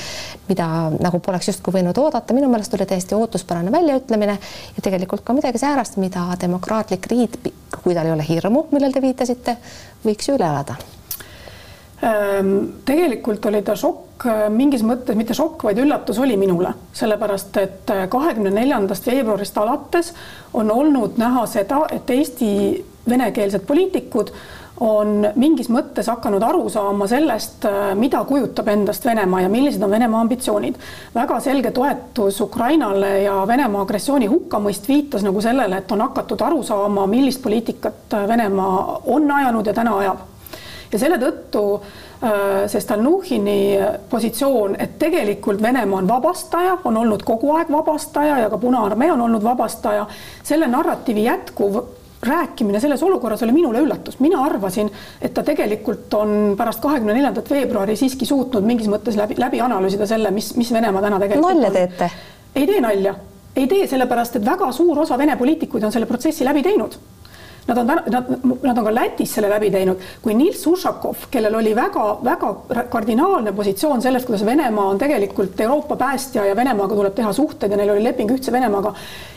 mida 0.48 0.66
nagu 1.00 1.20
poleks 1.24 1.50
justkui 1.52 1.74
võinud 1.78 1.98
oodata, 1.98 2.34
minu 2.36 2.48
meelest 2.50 2.74
oli 2.74 2.86
täiesti 2.88 3.14
ootuspärane 3.14 3.72
väljaütlemine 3.72 4.38
ja 4.76 4.82
tegelikult 4.82 5.24
ka 5.24 5.36
midagi 5.36 5.60
säärast, 5.62 5.96
mida 6.02 6.26
demokraatlik 6.40 7.06
riik, 7.10 7.38
kui 7.82 7.94
tal 7.94 8.08
ei 8.08 8.14
ole 8.14 8.26
hirmu, 8.26 8.66
millele 8.72 8.94
te 8.94 9.02
viitasite, 9.04 9.56
võiks 10.04 10.30
ju 10.30 10.39
üle 10.40 10.48
elada 10.48 10.80
Ehm, 12.00 12.60
tegelikult 12.88 13.44
oli 13.46 13.60
ta 13.62 13.74
šokk, 13.76 14.24
äh, 14.24 14.46
mingis 14.48 14.80
mõttes 14.80 15.16
mitte 15.18 15.34
šokk, 15.36 15.66
vaid 15.68 15.82
üllatus 15.82 16.16
oli 16.22 16.38
minule, 16.40 16.72
sellepärast 16.96 17.58
et 17.60 17.92
äh, 17.92 18.06
kahekümne 18.08 18.52
neljandast 18.56 19.04
veebruarist 19.10 19.58
alates 19.60 20.14
on 20.56 20.72
olnud 20.72 21.20
näha 21.20 21.44
seda, 21.50 21.82
et 21.92 22.08
Eesti 22.08 22.48
venekeelsed 23.08 23.66
poliitikud 23.68 24.32
on 24.80 25.26
mingis 25.36 25.68
mõttes 25.68 26.08
hakanud 26.08 26.40
aru 26.48 26.70
saama 26.72 27.04
sellest, 27.10 27.68
äh, 27.68 27.92
mida 28.00 28.24
kujutab 28.24 28.72
endast 28.72 29.04
Venemaa 29.04 29.44
ja 29.44 29.52
millised 29.52 29.84
on 29.84 29.92
Venemaa 29.92 30.24
ambitsioonid. 30.24 30.80
väga 31.14 31.40
selge 31.44 31.74
toetus 31.76 32.40
Ukrainale 32.40 33.12
ja 33.26 33.44
Venemaa 33.46 33.84
agressiooni 33.84 34.32
hukkamõist 34.32 34.88
viitas 34.88 35.20
nagu 35.28 35.44
sellele, 35.44 35.84
et 35.84 35.92
on 35.92 36.00
hakatud 36.08 36.48
aru 36.48 36.62
saama, 36.62 37.06
millist 37.06 37.42
poliitikat 37.42 38.20
Venemaa 38.28 39.00
on 39.04 39.30
ajanud 39.30 39.66
ja 39.66 39.76
täna 39.76 39.98
ajab 39.98 40.29
ja 40.92 40.98
selle 40.98 41.18
tõttu 41.22 41.62
äh, 41.76 42.66
see 42.70 42.82
Stalnuhhini 42.82 43.60
positsioon, 44.10 44.76
et 44.78 44.98
tegelikult 44.98 45.62
Venemaa 45.62 46.02
on 46.02 46.08
vabastaja, 46.08 46.78
on 46.84 46.96
olnud 47.04 47.22
kogu 47.26 47.54
aeg 47.56 47.70
vabastaja 47.72 48.38
ja 48.44 48.50
ka 48.50 48.58
Punaarmee 48.58 49.12
on 49.12 49.20
olnud 49.28 49.44
vabastaja, 49.44 50.06
selle 50.42 50.68
narratiivi 50.70 51.24
jätkuv 51.24 51.80
rääkimine 52.22 52.80
selles 52.80 53.02
olukorras 53.02 53.42
oli 53.42 53.52
minule 53.52 53.80
üllatus, 53.80 54.18
mina 54.20 54.42
arvasin, 54.44 54.90
et 55.22 55.34
ta 55.34 55.42
tegelikult 55.42 56.14
on 56.14 56.54
pärast 56.58 56.82
kahekümne 56.82 57.14
neljandat 57.16 57.48
veebruari 57.50 57.96
siiski 57.96 58.28
suutnud 58.28 58.66
mingis 58.66 58.90
mõttes 58.92 59.16
läbi, 59.16 59.38
läbi 59.40 59.60
analüüsida 59.64 60.06
selle, 60.06 60.30
mis, 60.34 60.52
mis 60.60 60.72
Venemaa 60.72 61.02
täna 61.06 61.20
tegelikult 61.22 61.54
nalja 61.54 61.70
teete? 61.78 62.10
ei 62.54 62.66
tee 62.66 62.80
nalja, 62.84 63.14
ei 63.56 63.66
tee, 63.70 63.86
sellepärast 63.88 64.36
et 64.36 64.44
väga 64.44 64.68
suur 64.76 65.00
osa 65.06 65.18
Vene 65.18 65.38
poliitikuid 65.40 65.86
on 65.86 65.94
selle 65.94 66.10
protsessi 66.10 66.44
läbi 66.44 66.62
teinud 66.66 66.98
Nad 67.66 67.78
on, 67.78 67.86
nad, 67.86 68.30
nad 68.62 68.78
on 68.78 68.84
ka 68.84 68.94
Lätis 68.94 69.34
selle 69.34 69.50
läbi 69.50 69.70
teinud, 69.70 70.00
kui 70.22 70.34
Nils 70.34 70.62
Ušakov, 70.66 71.26
kellel 71.30 71.54
oli 71.58 71.74
väga-väga 71.76 72.86
kardinaalne 72.90 73.52
positsioon 73.52 74.02
sellest, 74.02 74.26
kuidas 74.26 74.44
Venemaa 74.46 74.88
on 74.94 74.98
tegelikult 74.98 75.60
Euroopa 75.60 75.96
päästja 76.00 76.46
ja 76.48 76.56
Venemaaga 76.56 76.96
tuleb 76.96 77.14
teha 77.14 77.32
suhted 77.36 77.70
ja 77.70 77.78
neil 77.78 77.94
oli 77.94 78.04
leping 78.04 78.32
Ühtse 78.32 78.52
Venemaaga, 78.52 78.94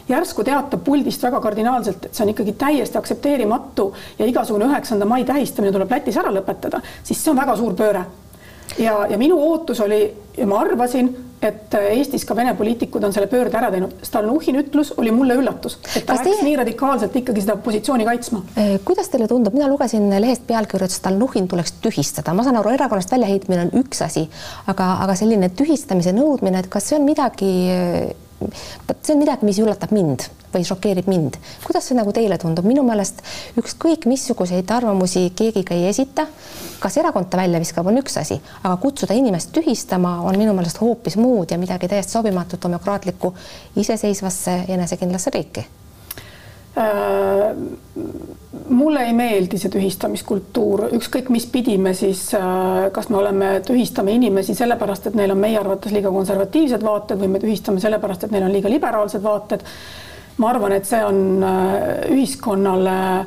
järsku 0.10 0.44
teatab 0.44 0.84
puldist 0.84 1.24
väga 1.24 1.44
kardinaalselt, 1.44 2.08
et 2.08 2.16
see 2.16 2.26
on 2.26 2.34
ikkagi 2.34 2.58
täiesti 2.66 2.98
aktsepteerimatu 2.98 3.92
ja 4.20 4.26
igasugune 4.30 4.72
üheksanda 4.72 5.06
mai 5.06 5.28
tähistamine 5.28 5.76
tuleb 5.76 5.92
Lätis 5.92 6.18
ära 6.24 6.34
lõpetada, 6.34 6.82
siis 7.04 7.22
see 7.24 7.32
on 7.36 7.42
väga 7.44 7.58
suur 7.60 7.76
pööre. 7.78 8.08
Ja, 8.80 9.06
ja 9.10 9.18
minu 9.18 9.38
ootus 9.40 9.80
oli 9.84 10.02
ja 10.38 10.48
ma 10.50 10.60
arvasin, 10.64 11.12
et 11.44 11.76
Eestis 11.76 12.24
ka 12.26 12.36
Vene 12.36 12.54
poliitikud 12.56 13.04
on 13.04 13.14
selle 13.14 13.28
pöörde 13.28 13.58
ära 13.60 13.70
teinud. 13.74 13.98
Stalnuhhini 14.06 14.62
ütlus 14.64 14.94
oli 14.98 15.12
mulle 15.14 15.36
üllatus, 15.38 15.76
et 15.92 16.06
ta 16.08 16.16
Kas 16.16 16.24
läks 16.26 16.40
teie... 16.40 16.48
nii 16.48 16.56
radikaalselt 16.62 17.18
ikkagi 17.20 17.44
seda 17.44 17.58
positsiooni 17.66 18.08
kaitsma. 18.08 18.44
Eh, 18.58 18.74
kuidas 18.88 19.12
teile 19.12 19.28
tundub, 19.30 19.56
mina 19.56 19.68
lugesin 19.72 20.08
lehest 20.14 20.48
pealkirja, 20.48 20.88
et 20.90 20.96
Stalnuhhin 20.96 21.50
tuleks 21.52 21.76
tühistada, 21.84 22.34
ma 22.34 22.48
saan 22.48 22.58
aru, 22.62 22.74
erakonnast 22.78 23.14
väljaheitmine 23.14 23.68
on 23.68 23.74
üks 23.84 24.02
asi, 24.06 24.26
aga, 24.72 24.94
aga 25.06 25.18
selline 25.20 25.52
tühistamise 25.54 26.16
nõudmine, 26.16 26.64
et 26.64 26.72
kas 26.72 26.90
see 26.90 27.00
on 27.00 27.08
midagi 27.08 27.54
see 29.04 29.14
on 29.16 29.22
midagi, 29.22 29.46
mis 29.46 29.60
üllatab 29.60 29.92
mind 29.96 30.28
või 30.54 30.66
šokeerib 30.68 31.08
mind. 31.10 31.38
kuidas 31.66 31.88
see 31.90 31.98
nagu 31.98 32.14
teile 32.14 32.38
tundub? 32.38 32.66
minu 32.66 32.84
meelest 32.86 33.22
ükskõik 33.60 34.08
missuguseid 34.10 34.72
arvamusi 34.72 35.26
keegi 35.36 35.64
ka 35.68 35.76
ei 35.76 35.88
esita, 35.90 36.28
kas 36.80 36.98
erakond 37.02 37.30
ta 37.30 37.42
välja 37.42 37.62
viskab, 37.64 37.88
on 37.88 38.02
üks 38.02 38.18
asi, 38.22 38.40
aga 38.64 38.76
kutsuda 38.82 39.18
inimest 39.18 39.54
tühistama 39.56 40.20
on 40.24 40.38
minu 40.40 40.54
meelest 40.54 40.82
hoopis 40.82 41.18
muud 41.18 41.52
ja 41.52 41.58
midagi 41.62 41.90
täiesti 41.92 42.20
sobimatut 42.20 42.62
demokraatlikku 42.64 43.34
iseseisvasse 43.84 44.64
enesekindlasse 44.68 45.34
riiki 45.34 45.66
mulle 48.70 49.04
ei 49.06 49.14
meeldi 49.14 49.60
see 49.62 49.72
tühistamiskultuur, 49.74 50.88
ükskõik 50.98 51.30
mis 51.34 51.46
pidi 51.52 51.76
me 51.78 51.94
siis, 51.98 52.26
äh, 52.38 52.88
kas 52.96 53.10
me 53.14 53.20
oleme, 53.20 53.52
tühistame 53.68 54.16
inimesi 54.18 54.56
sellepärast, 54.58 55.10
et 55.10 55.18
neil 55.20 55.36
on 55.36 55.42
meie 55.42 55.60
arvates 55.60 55.94
liiga 55.94 56.12
konservatiivsed 56.14 56.86
vaated 56.86 57.22
või 57.22 57.34
me 57.36 57.44
tühistame 57.44 57.84
sellepärast, 57.84 58.26
et 58.26 58.34
neil 58.34 58.48
on 58.48 58.56
liiga 58.56 58.72
liberaalsed 58.74 59.24
vaated. 59.24 59.66
ma 60.38 60.50
arvan, 60.50 60.72
et 60.74 60.86
see 60.90 61.04
on 61.06 61.44
äh, 61.46 62.10
ühiskonnale 62.10 63.26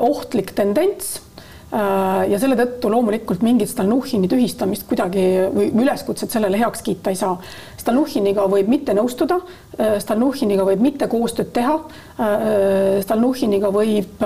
ohtlik 0.00 0.50
tendents 0.56 1.20
Äh, 1.20 1.29
ja 1.70 2.38
selle 2.42 2.56
tõttu 2.58 2.90
loomulikult 2.90 3.44
mingit 3.46 3.70
Stalnuhhini 3.70 4.26
tühistamist 4.30 4.88
kuidagi 4.88 5.22
või 5.54 5.68
üleskutset 5.84 6.32
sellele 6.34 6.58
heaks 6.58 6.82
kiita 6.82 7.12
ei 7.12 7.18
saa. 7.18 7.36
Stalnuhhiniga 7.78 8.46
võib 8.50 8.68
mitte 8.72 8.94
nõustuda, 8.96 9.38
äh, 9.78 9.98
Stalnuhhiniga 10.02 10.66
võib 10.66 10.82
mitte 10.82 11.06
koostööd 11.10 11.52
teha, 11.54 11.76
äh, 11.76 12.98
Stalnuhhiniga 13.04 13.70
võib, 13.74 14.24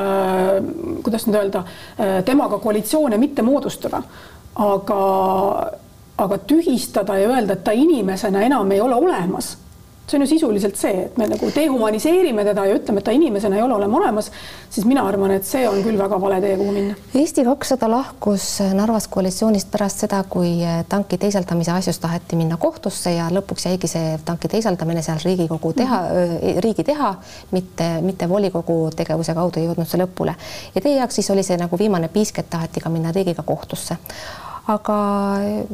kuidas 1.05 1.27
nüüd 1.27 1.37
öelda, 1.39 1.65
temaga 2.25 2.59
koalitsioone 2.63 3.19
mitte 3.21 3.43
moodustada, 3.45 4.01
aga, 4.55 5.03
aga 6.17 6.39
tühistada 6.49 7.19
ja 7.21 7.29
öelda, 7.29 7.59
et 7.59 7.65
ta 7.65 7.77
inimesena 7.77 8.43
enam 8.49 8.73
ei 8.73 8.81
ole 8.81 8.95
olemas 8.95 9.55
see 10.07 10.19
on 10.19 10.23
ju 10.23 10.27
sisuliselt 10.27 10.77
see, 10.77 11.07
et 11.07 11.17
me 11.17 11.27
nagu 11.29 11.49
dehumaniseerime 11.55 12.45
teda 12.45 12.67
ja 12.69 12.77
ütleme, 12.77 13.01
et 13.01 13.07
ta 13.07 13.15
inimesena 13.17 13.57
ei 13.57 13.63
ole 13.63 13.75
olema 13.79 13.97
olemas, 13.99 14.31
siis 14.71 14.85
mina 14.87 15.07
arvan, 15.09 15.33
et 15.33 15.47
see 15.49 15.65
on 15.69 15.81
küll 15.85 15.99
väga 15.99 16.19
vale 16.21 16.41
tee, 16.45 16.57
kuhu 16.61 16.75
minna. 16.77 16.97
Eesti 17.17 17.45
kakssada 17.47 17.89
lahkus 17.91 18.49
Narvas 18.77 19.09
koalitsioonist 19.09 19.71
pärast 19.73 20.05
seda, 20.05 20.21
kui 20.29 20.59
tanki 20.89 21.19
teisaldamise 21.19 21.73
asjus 21.73 21.99
taheti 22.05 22.37
minna 22.37 22.61
kohtusse 22.61 23.15
ja 23.17 23.31
lõpuks 23.33 23.69
jäigi 23.71 23.89
see 23.91 24.15
tanki 24.25 24.51
teisaldamine 24.53 25.03
seal 25.03 25.25
Riigikogu 25.25 25.73
teha 25.73 26.01
mm, 26.01 26.37
-hmm. 26.37 26.61
riigi 26.65 26.85
teha, 26.85 27.15
mitte, 27.51 27.91
mitte 28.01 28.29
volikogu 28.29 28.91
tegevuse 28.97 29.35
kaudu 29.35 29.61
ei 29.61 29.67
jõudnud 29.67 29.89
see 29.89 30.01
lõpule. 30.05 30.35
ja 30.75 30.81
teie 30.81 30.97
jaoks 30.99 31.15
siis 31.15 31.31
oli 31.31 31.43
see 31.43 31.57
nagu 31.57 31.79
viimane 31.79 32.09
piisk, 32.09 32.39
et 32.39 32.51
taheti 32.51 32.81
ka 32.81 32.91
minna 32.91 33.13
riigiga 33.13 33.43
kohtusse 33.43 33.97
aga 34.67 34.97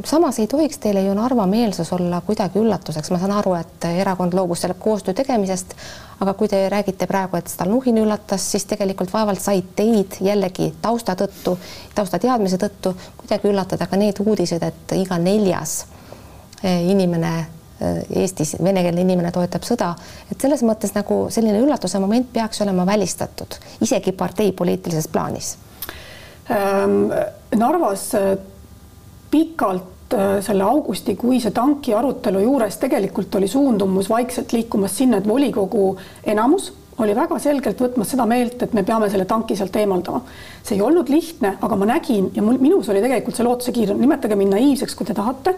samas 0.04 0.38
ei 0.38 0.47
tohiks 0.50 0.80
teile 0.82 1.02
ju 1.04 1.14
Narva 1.14 1.47
meelsus 1.47 1.92
olla 1.92 2.20
kuidagi 2.26 2.59
üllatuseks, 2.59 3.11
ma 3.14 3.20
saan 3.23 3.37
aru, 3.38 3.54
et 3.54 3.87
erakond 3.87 4.35
loobus 4.35 4.64
selle 4.64 4.75
koostöö 4.78 5.14
tegemisest, 5.14 5.76
aga 6.20 6.35
kui 6.35 6.50
te 6.50 6.64
räägite 6.73 7.06
praegu, 7.06 7.38
et 7.38 7.49
Stalnuhhin 7.49 8.00
üllatas, 8.02 8.49
siis 8.50 8.66
tegelikult 8.66 9.12
vaevalt 9.12 9.42
said 9.42 9.70
teid 9.78 10.18
jällegi 10.26 10.73
tausta 10.82 11.14
tõttu, 11.14 11.54
taustateadmise 11.94 12.59
tõttu 12.59 12.97
kuidagi 13.20 13.52
üllatada 13.52 13.87
ka 13.87 14.00
need 14.00 14.18
uudised, 14.26 14.66
et 14.66 14.99
iga 14.99 15.23
neljas 15.23 15.85
eh, 16.64 16.82
inimene 16.90 17.35
eh, 17.38 18.04
Eestis, 18.25 18.56
venekeelne 18.59 19.06
inimene 19.06 19.30
toetab 19.30 19.70
sõda, 19.70 19.94
et 20.32 20.42
selles 20.42 20.66
mõttes 20.66 20.99
nagu 20.99 21.28
selline 21.30 21.62
üllatuse 21.62 22.02
moment 22.02 22.26
peaks 22.32 22.66
olema 22.66 22.90
välistatud, 22.90 23.54
isegi 23.87 24.18
parteipoliitilises 24.18 25.06
plaanis 25.09 25.56
ähm,. 26.50 27.12
Narvas 27.50 28.12
pikalt 29.31 30.15
äh, 30.15 30.39
selle 30.45 30.65
augustikuise 30.65 31.51
tanki 31.51 31.95
arutelu 31.95 32.43
juures 32.45 32.77
tegelikult 32.83 33.35
oli 33.35 33.49
suundumus 33.49 34.11
vaikselt 34.11 34.53
liikumas 34.53 34.97
sinna, 34.99 35.19
et 35.19 35.29
volikogu 35.29 35.97
enamus 36.25 36.73
oli 37.01 37.15
väga 37.17 37.39
selgelt 37.41 37.81
võtmas 37.81 38.11
seda 38.13 38.27
meelt, 38.29 38.63
et 38.63 38.73
me 38.77 38.83
peame 38.85 39.09
selle 39.11 39.25
tanki 39.25 39.57
sealt 39.57 39.77
eemaldama. 39.81 40.21
See 40.62 40.76
ei 40.76 40.83
olnud 40.85 41.09
lihtne, 41.12 41.57
aga 41.61 41.76
ma 41.76 41.88
nägin 41.95 42.31
ja 42.37 42.43
mul, 42.45 42.61
minus 42.62 42.88
oli 42.93 43.02
tegelikult 43.05 43.38
see 43.38 43.47
lootuse 43.47 43.75
kiir, 43.76 43.95
nimetage 43.97 44.37
mind 44.38 44.57
naiivseks, 44.57 44.95
kui 44.99 45.09
te 45.09 45.17
tahate, 45.17 45.57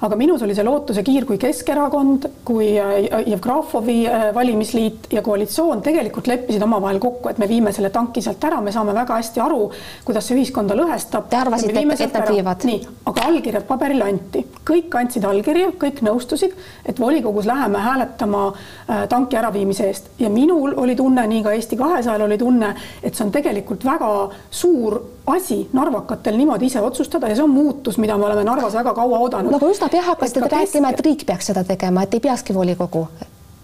aga 0.00 0.16
minus 0.16 0.42
oli 0.44 0.54
see 0.56 0.64
lootuse 0.64 1.02
kiir, 1.04 1.26
kui 1.28 1.36
Keskerakond, 1.40 2.26
kui 2.46 2.70
äh, 2.80 3.10
Jevgrafovi 3.28 3.96
äh, 4.08 4.26
valimisliit 4.34 5.10
ja 5.12 5.22
koalitsioon 5.24 5.82
tegelikult 5.84 6.30
leppisid 6.30 6.62
omavahel 6.64 7.00
kokku, 7.02 7.28
et 7.28 7.40
me 7.40 7.48
viime 7.48 7.72
selle 7.76 7.90
tanki 7.92 8.22
sealt 8.24 8.44
ära, 8.48 8.62
me 8.64 8.72
saame 8.72 8.94
väga 8.96 9.18
hästi 9.20 9.42
aru, 9.44 9.66
kuidas 10.06 10.28
see 10.28 10.38
ühiskonda 10.38 10.76
lõhestab. 10.78 11.28
Te 11.28 11.40
arvasite, 11.40 11.84
et, 11.84 12.04
et 12.06 12.16
nad 12.16 12.32
viivad? 12.32 12.64
nii, 12.70 12.80
aga 13.12 13.26
allkirjad 13.28 13.66
paberile 13.68 14.08
anti, 14.08 14.44
kõik 14.68 14.96
andsid 15.00 15.26
allkirja, 15.28 15.70
kõik 15.80 16.00
nõustusid, 16.06 16.56
et 16.88 17.00
volikogus 17.00 17.48
läheme 17.48 17.84
hääletama 17.84 18.46
äh, 18.48 19.04
tanki 19.12 19.36
äraviimise 19.40 19.90
eest 19.90 20.10
ja 20.20 20.32
minul 20.32 20.78
oli 20.80 20.96
tunne, 20.96 21.26
nii 21.28 21.44
ka 21.44 21.52
Eesti 21.56 21.76
kahesajal 21.80 22.24
oli 22.24 22.40
tunne, 22.40 22.72
et 23.04 23.12
see 23.12 23.26
on 23.26 23.34
tegelikult 23.36 23.84
väga 23.84 24.10
suur 24.50 25.00
asi 25.26 25.68
narvakatel 25.72 26.36
niimoodi 26.36 26.66
ise 26.66 26.80
otsustada 26.80 27.28
ja 27.28 27.36
see 27.38 27.44
on 27.44 27.50
muutus, 27.50 27.98
mida 27.98 28.16
me 28.18 28.26
oleme 28.26 28.44
Narvas 28.44 28.74
väga 28.74 28.94
kaua 28.94 29.18
oodanud. 29.18 29.52
nagu 29.52 29.68
üsna 29.70 29.88
pea 29.88 30.02
hakkasite 30.02 30.40
te 30.40 30.56
rääkima, 30.56 30.90
et 30.90 31.04
riik 31.06 31.26
peaks 31.26 31.52
seda 31.52 31.64
tegema, 31.64 32.02
et 32.02 32.14
ei 32.14 32.20
peakski 32.20 32.54
volikogu. 32.54 33.06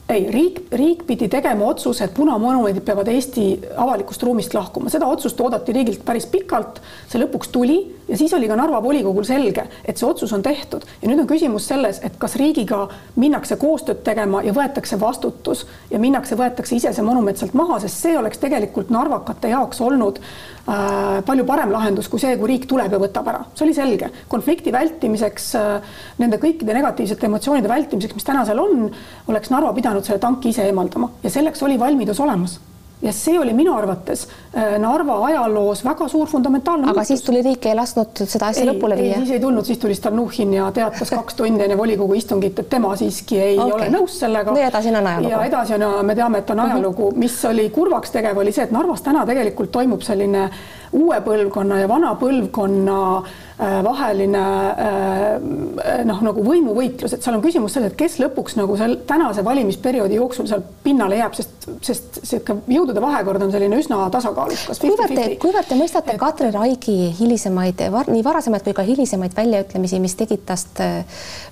Ei, 0.09 0.29
riik, 0.31 0.61
riik 0.71 1.03
pidi 1.07 1.27
tegema 1.29 1.67
otsuse, 1.67 2.05
et 2.05 2.15
punamonumendid 2.15 2.85
peavad 2.87 3.09
Eesti 3.11 3.47
avalikust 3.77 4.23
ruumist 4.23 4.55
lahkuma, 4.55 4.91
seda 4.91 5.07
otsust 5.11 5.41
oodati 5.41 5.75
riigilt 5.75 6.05
päris 6.07 6.29
pikalt, 6.31 6.79
see 7.11 7.19
lõpuks 7.19 7.51
tuli 7.51 7.81
ja 8.09 8.17
siis 8.17 8.35
oli 8.35 8.49
ka 8.49 8.57
Narva 8.57 8.81
volikogul 8.83 9.25
selge, 9.27 9.67
et 9.85 9.99
see 9.99 10.09
otsus 10.09 10.33
on 10.33 10.43
tehtud. 10.43 10.85
Ja 11.03 11.09
nüüd 11.11 11.23
on 11.23 11.29
küsimus 11.31 11.67
selles, 11.69 12.01
et 12.07 12.19
kas 12.21 12.37
riigiga 12.39 12.87
minnakse 13.21 13.59
koostööd 13.61 14.03
tegema 14.07 14.43
ja 14.47 14.55
võetakse 14.57 14.99
vastutus 15.01 15.65
ja 15.91 16.01
minnakse, 16.03 16.39
võetakse 16.39 16.77
ise 16.77 16.93
see 16.95 17.07
monument 17.07 17.39
sealt 17.39 17.57
maha, 17.59 17.81
sest 17.83 18.05
see 18.05 18.19
oleks 18.19 18.41
tegelikult 18.43 18.93
narvakate 18.95 19.51
jaoks 19.53 19.81
olnud 19.85 20.21
äh, 20.21 21.19
palju 21.27 21.49
parem 21.49 21.75
lahendus 21.75 22.11
kui 22.13 22.23
see, 22.23 22.37
kui 22.39 22.53
riik 22.53 22.69
tuleb 22.71 22.95
ja 22.95 23.03
võtab 23.03 23.33
ära, 23.33 23.43
see 23.55 23.67
oli 23.67 23.77
selge. 23.77 24.13
konflikti 24.29 24.75
vältimiseks 24.75 25.51
äh,, 25.59 25.99
nende 26.23 26.41
kõikide 26.43 26.77
negatiivsete 26.77 27.31
emotsioonide 27.31 27.71
vältimiseks, 27.71 28.15
mis 28.15 28.29
täna 28.29 28.47
seal 28.47 28.63
on, 28.63 28.89
oleks 29.33 29.51
Narva 29.51 29.75
pidanud 29.75 30.07
selle 30.07 30.23
tanki 30.23 30.55
ise 30.55 30.67
eemaldama. 30.67 31.11
Ja 31.23 31.31
selleks 31.33 31.63
oli 31.67 31.79
valmidus 31.81 32.21
olemas 32.23 32.59
ja 33.03 33.13
see 33.13 33.39
oli 33.39 33.53
minu 33.53 33.75
arvates 33.77 34.29
äh, 34.57 34.79
Narva 34.79 35.19
ajaloos 35.27 35.85
väga 35.85 36.09
suur 36.09 36.29
fundamentaalne 36.29 36.87
aga 36.89 36.93
muutus. 36.95 37.09
siis 37.09 37.23
tuli 37.23 37.43
riik 37.45 37.67
ei 37.67 37.75
lasknud 37.77 38.23
seda 38.25 38.49
asja 38.53 38.65
ei, 38.65 38.71
lõpule 38.71 38.97
viia? 38.97 39.19
siis 39.21 39.35
ei 39.37 39.41
tulnud, 39.41 39.65
siis 39.69 39.79
tuli 39.79 39.95
Stalnuhhin 39.95 40.55
ja 40.57 40.71
teatas 40.73 41.13
kaks 41.13 41.37
tundi 41.37 41.65
enne 41.65 41.77
volikogu 41.77 42.17
istungit, 42.17 42.59
et 42.59 42.71
tema 42.73 42.95
siiski 42.97 43.41
ei 43.41 43.59
okay. 43.59 43.73
ole 43.77 43.91
nõus 43.93 44.17
sellega. 44.21 44.51
no 44.51 44.61
ja 44.61 44.71
edasi 44.73 44.95
on 44.95 45.01
ajalugu. 45.03 45.35
ja 45.35 45.43
edasi 45.45 45.77
on, 45.77 46.07
me 46.07 46.17
teame, 46.17 46.41
et 46.41 46.51
on 46.51 46.63
mhm. 46.63 46.73
ajalugu, 46.73 47.11
mis 47.21 47.37
oli 47.45 47.69
kurvaks 47.71 48.17
tegev, 48.17 48.41
oli 48.41 48.53
see, 48.57 48.65
et 48.65 48.73
Narvas 48.73 49.05
täna 49.05 49.27
tegelikult 49.29 49.73
toimub 49.77 50.03
selline 50.07 50.49
uue 50.97 51.19
põlvkonna 51.25 51.83
ja 51.83 51.89
vana 51.91 52.13
põlvkonna 52.21 52.99
äh, 53.17 53.77
vaheline 53.85 54.43
äh, 54.87 56.05
noh, 56.09 56.23
nagu 56.25 56.45
võimuvõitlus, 56.45 57.17
et 57.17 57.25
seal 57.25 57.37
on 57.39 57.45
küsimus 57.45 57.77
selles, 57.77 57.93
et 57.93 57.99
kes 57.99 58.19
lõpuks 58.23 58.57
nagu 58.59 58.77
seal 58.81 58.99
tänase 59.09 59.45
valimisperioodi 59.47 60.19
jooksul 60.19 60.49
seal 60.51 60.65
pinnale 60.85 61.21
jääb, 61.21 61.37
sest, 61.39 61.69
sest 61.85 62.21
sihuke 62.23 62.59
jõudude 62.73 63.03
vahekord 63.05 63.47
on 63.47 63.55
selline 63.55 63.81
üsna 63.81 64.01
tasakaalukas. 64.13 64.81
kuivõrd 64.83 65.15
te, 65.17 65.27
kuivõrd 65.43 65.71
te 65.71 65.79
mõistate. 65.79 66.17
Katri 66.21 66.51
Raigi 66.55 66.97
hilisemaid 67.19 67.85
nii 68.13 68.25
varasemaid 68.25 68.65
kui 68.67 68.77
ka 68.77 68.87
hilisemaid 68.87 69.37
väljaütlemisi, 69.37 70.01
mis 70.03 70.17
tegid 70.19 70.47
tast 70.49 70.81
äh, 70.85 71.03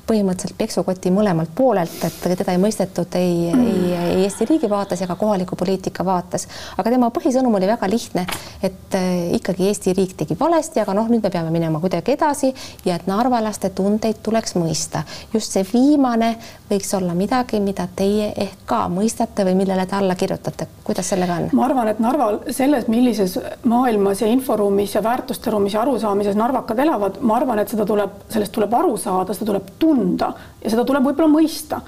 põhimõtteliselt 0.09 0.59
peksukoti 0.59 1.13
mõlemalt 1.15 1.53
poolelt, 1.57 1.97
et 2.05 2.21
teda 2.25 2.53
ei 2.53 2.61
mõistetud 2.61 3.17
ei 3.19 3.51
mm., 3.53 3.69
ei, 3.71 3.95
ei 3.95 4.25
Eesti 4.25 4.47
riigi 4.49 4.69
vaates 4.71 5.03
ega 5.05 5.17
kohaliku 5.21 5.57
poliitika 5.57 6.05
vaates, 6.07 6.47
aga 6.79 6.93
tema 6.93 7.11
põhisõnum 7.15 7.57
oli 7.59 7.69
väga 7.69 7.89
lihtne, 7.91 8.27
et 8.65 8.97
ikkagi 9.35 9.69
Eesti 9.69 9.95
riik 9.97 10.15
tegi 10.19 10.37
valesti, 10.41 10.81
aga 10.83 10.95
noh, 10.97 11.09
nüüd 11.11 11.25
me 11.25 11.31
peame 11.33 11.51
minema 11.55 11.81
kuidagi 11.83 12.15
edasi 12.15 12.51
ja 12.85 12.97
et 12.97 13.07
narvalaste 13.11 13.71
tundeid 13.75 14.21
tuleks 14.23 14.55
mõista. 14.59 15.03
just 15.35 15.53
see 15.53 15.65
viimane 15.73 16.35
võiks 16.71 16.95
olla 16.97 17.15
midagi, 17.15 17.61
mida 17.61 17.89
teie 17.97 18.33
ehk 18.37 18.65
ka 18.67 18.85
mõistate 18.93 19.47
või 19.47 19.57
millele 19.59 19.87
te 19.87 19.97
alla 19.97 20.15
kirjutate. 20.15 20.67
kuidas 20.85 21.09
sellega 21.13 21.39
on? 21.41 21.49
ma 21.53 21.67
arvan, 21.67 21.89
et 21.89 22.03
Narval 22.05 22.41
selles, 22.51 22.89
millises 22.89 23.39
maailmas 23.65 24.21
ja 24.21 24.31
inforuumis 24.31 24.95
ja 24.95 25.03
väärtuste 25.03 25.51
ruumis 25.51 25.75
ja 25.75 25.83
arusaamises 25.83 26.37
narvakad 26.37 26.79
elavad, 26.79 27.21
ma 27.21 27.37
arvan, 27.37 27.59
et 27.59 27.69
seda 27.69 27.87
tuleb, 27.87 28.25
sellest 28.29 28.53
tuleb 28.53 28.75
aru 28.75 28.97
saada, 28.97 29.35
seda 29.35 29.53
tuleb 29.53 29.73
tunda 29.79 30.35
ja 30.63 30.71
seda 30.71 30.85
tuleb 30.85 31.11
võib-olla 31.11 31.33
mõista 31.33 31.81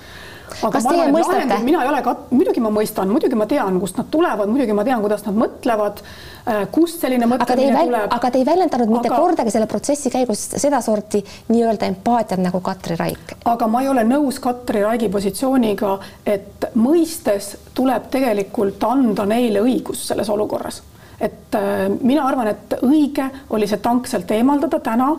kas 0.61 0.87
teie 0.87 1.09
mõistate? 1.13 1.59
mina 1.65 1.83
ei 1.85 1.91
ole 1.91 2.01
ka, 2.05 2.15
muidugi 2.31 2.63
ma 2.65 2.73
mõistan, 2.75 3.11
muidugi 3.13 3.39
ma 3.39 3.47
tean, 3.51 3.81
kust 3.83 4.01
nad 4.01 4.09
tulevad, 4.13 4.51
muidugi 4.51 4.77
ma 4.77 4.85
tean, 4.87 5.03
kuidas 5.05 5.25
nad 5.27 5.39
mõtlevad, 5.39 6.03
äh, 6.47 6.65
kust 6.73 7.05
selline 7.05 7.29
mõtlemine 7.31 7.85
tuleb. 7.85 8.09
aga 8.19 8.33
te 8.33 8.43
ei 8.43 8.49
väljendanud 8.49 8.89
aga... 8.89 8.97
mitte 8.97 9.13
kordagi 9.15 9.55
selle 9.55 9.69
protsessi 9.71 10.13
käigus 10.15 10.47
sedasorti 10.57 11.23
nii-öelda 11.53 11.91
empaatiat 11.93 12.43
nagu 12.43 12.61
Katri 12.65 12.99
Raik. 13.01 13.37
aga 13.45 13.71
ma 13.71 13.85
ei 13.85 13.93
ole 13.93 14.07
nõus 14.09 14.41
Katri 14.43 14.85
Raigi 14.87 15.13
positsiooniga, 15.13 15.97
et 16.27 16.71
mõistes 16.75 17.55
tuleb 17.77 18.11
tegelikult 18.13 18.85
anda 18.89 19.27
neile 19.29 19.65
õigus 19.65 20.07
selles 20.09 20.31
olukorras 20.33 20.83
et 21.21 21.55
äh, 21.55 21.89
mina 22.01 22.27
arvan, 22.29 22.53
et 22.53 22.79
õige 22.83 23.31
oli 23.51 23.69
see 23.69 23.83
tank 23.83 24.09
sealt 24.11 24.31
eemaldada 24.31 24.81
täna 24.81 25.15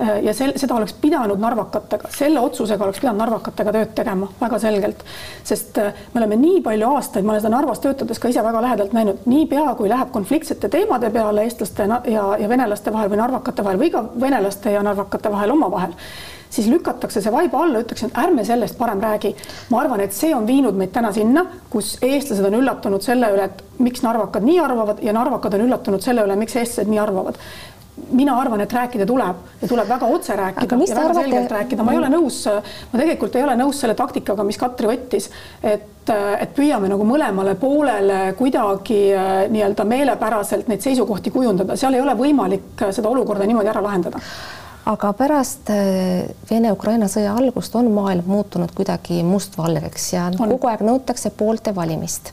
Äh, 0.00 0.24
ja 0.24 0.34
sel, 0.34 0.52
seda 0.54 0.76
oleks 0.78 0.92
pidanud 1.02 1.40
narvakatega, 1.42 2.06
selle 2.14 2.38
otsusega 2.40 2.84
oleks 2.86 3.00
pidanud 3.02 3.18
narvakatega 3.18 3.72
tööd 3.74 3.96
tegema 3.98 4.28
väga 4.38 4.60
selgelt, 4.62 5.00
sest 5.48 5.80
äh, 5.82 5.96
me 6.12 6.20
oleme 6.20 6.36
nii 6.38 6.60
palju 6.62 6.92
aastaid, 6.92 7.26
ma 7.26 7.34
olen 7.34 7.42
seda 7.42 7.50
Narvas 7.56 7.82
töötades 7.82 8.22
ka 8.22 8.30
ise 8.30 8.44
väga 8.46 8.62
lähedalt 8.62 8.94
näinud, 8.94 9.26
niipea 9.26 9.74
kui 9.80 9.90
läheb 9.90 10.12
konfliktsete 10.14 10.70
teemade 10.70 11.10
peale 11.10 11.42
eestlaste 11.48 11.88
ja, 12.12 12.28
ja 12.38 12.50
venelaste 12.52 12.94
vahel 12.94 13.10
või 13.10 13.18
narvakate 13.24 13.64
vahel 13.66 13.82
või 13.82 13.90
ka 13.90 14.04
venelaste 14.20 14.76
ja 14.76 14.84
narvakate 14.86 15.34
vahel 15.34 15.56
omavahel, 15.56 15.98
siis 16.50 16.68
lükatakse 16.70 17.22
see 17.22 17.32
vaiba 17.32 17.62
alla, 17.64 17.82
ütleksin, 17.84 18.10
et 18.10 18.20
ärme 18.24 18.44
sellest 18.44 18.78
parem 18.78 19.00
räägi. 19.02 19.34
ma 19.70 19.80
arvan, 19.80 20.00
et 20.00 20.12
see 20.16 20.34
on 20.34 20.46
viinud 20.46 20.76
meid 20.76 20.92
täna 20.92 21.12
sinna, 21.12 21.44
kus 21.70 21.96
eestlased 22.02 22.44
on 22.44 22.60
üllatunud 22.60 23.04
selle 23.04 23.32
üle, 23.34 23.48
et 23.50 23.64
miks 23.84 24.02
narvakad 24.02 24.46
nii 24.46 24.60
arvavad 24.60 25.02
ja 25.04 25.12
narvakad 25.16 25.58
on 25.58 25.66
üllatunud 25.68 26.04
selle 26.04 26.24
üle, 26.26 26.36
miks 26.36 26.56
eestlased 26.56 26.90
nii 26.90 27.02
arvavad. 27.02 27.40
Mina 28.14 28.36
arvan, 28.38 28.60
et 28.62 28.72
rääkida 28.72 29.04
tuleb 29.10 29.38
ja 29.60 29.68
tuleb 29.68 29.88
väga 29.90 30.06
otse 30.06 30.36
rääkida 30.38 30.76
ja 30.76 30.94
väga 30.94 31.00
arvate... 31.00 31.22
selgelt 31.24 31.50
rääkida, 31.50 31.82
ma 31.82 31.92
ei 31.92 31.98
ole 31.98 32.10
nõus, 32.12 32.44
ma 32.92 33.00
tegelikult 33.00 33.36
ei 33.36 33.42
ole 33.42 33.56
nõus 33.58 33.80
selle 33.82 33.96
taktikaga, 33.98 34.44
mis 34.46 34.58
Katri 34.60 34.86
võttis, 34.86 35.26
et, 35.66 36.12
et 36.14 36.52
püüame 36.54 36.88
nagu 36.92 37.04
mõlemale 37.04 37.56
poolele 37.58 38.20
kuidagi 38.38 39.00
äh, 39.18 39.32
nii-öelda 39.50 39.84
meelepäraselt 39.84 40.70
neid 40.70 40.86
seisukohti 40.86 41.34
kujundada, 41.34 41.76
seal 41.76 41.98
ei 41.98 42.04
ole 42.04 42.14
võimalik 42.14 42.86
seda 42.86 43.10
olukorda 43.10 43.50
niimoodi 43.50 43.74
ära 43.74 43.82
lahendada 43.82 44.22
aga 44.88 45.12
pärast 45.16 45.70
äh, 45.72 46.28
Vene-Ukraina 46.48 47.08
sõja 47.12 47.34
algust 47.36 47.74
on 47.76 47.90
maailm 47.92 48.28
muutunud 48.30 48.72
kuidagi 48.76 49.20
mustvalgeks 49.26 50.12
ja 50.14 50.28
on. 50.30 50.38
kogu 50.56 50.70
aeg 50.70 50.84
nõutakse 50.88 51.32
poolte 51.36 51.74
valimist 51.76 52.32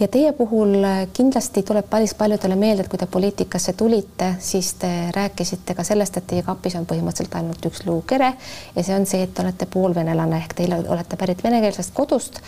ja 0.00 0.08
teie 0.08 0.32
puhul 0.32 0.84
äh, 0.84 1.08
kindlasti 1.12 1.62
tuleb 1.62 1.86
päris 1.90 2.14
paljudele 2.14 2.56
meelde, 2.56 2.84
et 2.84 2.88
kui 2.88 2.98
te 2.98 3.06
poliitikasse 3.06 3.72
tulite, 3.72 4.34
siis 4.38 4.74
te 4.74 4.90
rääkisite 5.14 5.74
ka 5.74 5.84
sellest, 5.84 6.16
et 6.16 6.26
teie 6.26 6.44
kapis 6.44 6.76
on 6.76 6.86
põhimõtteliselt 6.86 7.36
ainult 7.38 7.68
üks 7.70 7.86
luukere 7.86 8.32
ja 8.76 8.84
see 8.84 8.96
on 8.96 9.06
see, 9.08 9.22
et 9.24 9.34
te 9.34 9.42
olete 9.44 9.68
poolvenelane 9.72 10.40
ehk 10.42 10.56
teile 10.58 10.82
olete 10.84 11.16
pärit 11.16 11.42
venekeelsest 11.44 11.94
kodust 11.96 12.40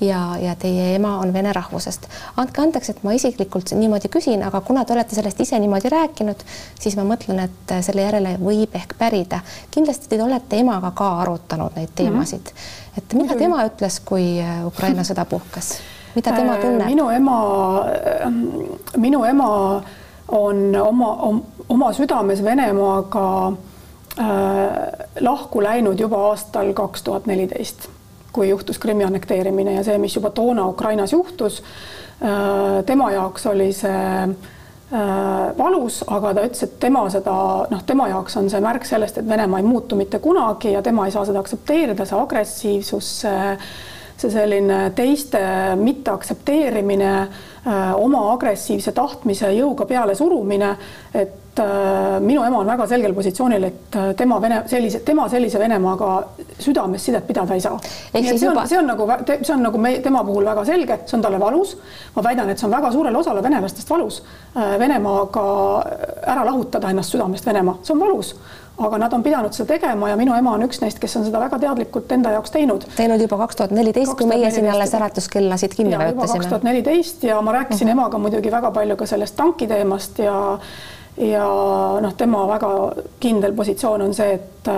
ja, 0.00 0.20
ja 0.42 0.56
teie 0.58 0.94
ema 0.96 1.16
on 1.22 1.32
vene 1.32 1.52
rahvusest. 1.54 2.08
andke 2.42 2.62
andeks, 2.62 2.90
et 2.90 3.02
ma 3.06 3.14
isiklikult 3.14 3.70
niimoodi 3.78 4.10
küsin, 4.12 4.42
aga 4.46 4.60
kuna 4.60 4.84
te 4.84 4.96
olete 4.96 5.14
sellest 5.14 5.40
ise 5.40 5.58
niimoodi 5.62 5.92
rääkinud, 5.92 6.42
siis 6.80 6.98
ma 6.98 7.06
mõtlen, 7.06 7.44
et 7.46 7.76
selle 7.86 8.02
järele 8.02 8.36
võib 8.42 8.74
ehk 8.74 8.98
pärida. 8.98 9.40
kindlasti 9.70 10.10
te 10.10 10.22
olete 10.22 10.58
emaga 10.58 10.90
ka 10.90 11.12
arutanud 11.22 11.78
neid 11.78 11.94
teemasid 11.94 12.50
mm, 12.50 12.56
-hmm. 12.56 12.98
et 12.98 13.14
mida 13.14 13.34
tema 13.38 13.66
ütles, 13.66 14.00
kui 14.04 14.40
Ukraina 14.66 15.06
sõda 15.06 15.24
puhkes 15.24 15.76
mida 16.16 16.32
tema 16.32 16.56
äh, 16.56 16.60
tunneb? 16.60 16.86
minu 16.88 17.10
ema, 17.10 17.38
äh, 18.24 18.30
minu 18.96 19.24
ema 19.24 19.50
on 20.28 20.62
oma, 20.80 21.10
oma 21.68 21.92
südames 21.92 22.42
Venemaaga 22.44 23.26
äh, 24.18 24.24
lahku 25.20 25.62
läinud 25.62 26.00
juba 26.00 26.24
aastal 26.30 26.72
kaks 26.74 27.04
tuhat 27.06 27.28
neliteist, 27.30 27.88
kui 28.32 28.48
juhtus 28.48 28.80
Krimmi 28.82 29.04
annekteerimine 29.04 29.76
ja 29.76 29.84
see, 29.84 29.98
mis 30.02 30.16
juba 30.16 30.32
toona 30.34 30.66
Ukrainas 30.72 31.12
juhtus 31.12 31.62
tema 32.86 33.10
jaoks 33.12 33.42
oli 33.50 33.66
see 33.76 34.28
valus, 35.58 35.98
aga 36.08 36.30
ta 36.32 36.44
ütles, 36.46 36.62
et 36.64 36.78
tema 36.80 37.02
seda, 37.12 37.34
noh, 37.68 37.82
tema 37.84 38.06
jaoks 38.08 38.38
on 38.40 38.48
see 38.48 38.62
märk 38.64 38.86
sellest, 38.88 39.18
et 39.20 39.28
Venemaa 39.28 39.60
ei 39.60 39.66
muutu 39.66 39.98
mitte 40.00 40.16
kunagi 40.24 40.72
ja 40.72 40.80
tema 40.82 41.04
ei 41.04 41.12
saa 41.12 41.26
seda 41.28 41.42
aktsepteerida, 41.44 42.06
see 42.08 42.16
agressiivsus, 42.16 43.10
see 43.26 43.50
see 44.16 44.32
selline 44.32 44.90
teiste 44.96 45.40
mitteaktsepteerimine, 45.76 47.10
äh, 47.66 47.90
oma 48.00 48.30
agressiivse 48.32 48.94
tahtmise 48.96 49.50
jõuga 49.52 49.84
pealesurumine, 49.88 50.70
et 51.14 51.60
äh, 51.60 52.16
minu 52.24 52.44
ema 52.46 52.62
on 52.62 52.70
väga 52.70 52.86
selgel 52.88 53.14
positsioonil, 53.16 53.68
et 53.68 53.98
äh, 54.00 54.08
tema 54.16 54.40
Vene, 54.40 54.62
sellise, 54.72 55.02
tema 55.04 55.28
sellise 55.28 55.60
Venemaaga 55.60 56.10
südames 56.58 57.04
sidet 57.04 57.26
pidada 57.28 57.54
ei 57.54 57.60
saa. 57.60 57.78
see 58.12 58.48
on, 58.48 58.62
see 58.66 58.78
on 58.78 58.88
nagu, 58.92 59.08
see 59.36 59.54
on 59.54 59.64
nagu 59.68 59.78
me, 59.78 59.96
tema 60.04 60.24
puhul 60.24 60.48
väga 60.48 60.64
selge, 60.64 61.00
see 61.04 61.18
on 61.18 61.28
talle 61.28 61.40
valus. 61.40 61.76
ma 62.16 62.24
väidan, 62.24 62.50
et 62.50 62.58
see 62.58 62.68
on 62.70 62.76
väga 62.76 62.92
suurele 62.92 63.18
osale 63.18 63.42
venelastest 63.42 63.90
valus. 63.90 64.22
Venemaaga 64.54 65.48
ära 66.24 66.44
lahutada 66.44 66.90
ennast 66.90 67.12
südamest 67.12 67.46
Venemaa, 67.46 67.82
see 67.82 67.92
on 67.92 68.00
valus 68.00 68.36
aga 68.78 68.98
nad 68.98 69.12
on 69.12 69.22
pidanud 69.22 69.54
seda 69.56 69.68
tegema 69.74 70.10
ja 70.10 70.16
minu 70.16 70.34
ema 70.36 70.52
on 70.56 70.66
üks 70.66 70.82
neist, 70.82 70.98
kes 71.00 71.16
on 71.16 71.24
seda 71.28 71.40
väga 71.40 71.58
teadlikult 71.62 72.12
enda 72.12 72.34
jaoks 72.34 72.52
teinud. 72.52 72.84
teinud 72.96 73.22
juba 73.24 73.38
kaks 73.44 73.56
tuhat 73.56 73.72
neliteist, 73.76 74.14
kui 74.18 74.28
meie 74.28 74.50
siin 74.50 74.68
alles 74.72 74.94
äratuskellasid 74.94 75.76
kinni 75.76 75.98
vajutasime. 75.98 76.42
kaks 76.42 76.52
tuhat 76.52 76.66
neliteist 76.68 77.24
ja 77.24 77.40
ma 77.40 77.52
rääkisin 77.52 77.88
mhm. 77.88 77.98
-huh. 77.98 78.02
emaga 78.02 78.18
muidugi 78.18 78.52
väga 78.52 78.70
palju 78.70 78.96
ka 78.96 79.06
sellest 79.06 79.36
tanki 79.36 79.66
teemast 79.66 80.18
ja 80.18 80.58
ja 81.16 81.48
noh, 82.00 82.14
tema 82.14 82.48
väga 82.48 82.70
kindel 83.20 83.52
positsioon 83.52 84.02
on 84.02 84.14
see, 84.14 84.34
et 84.34 84.68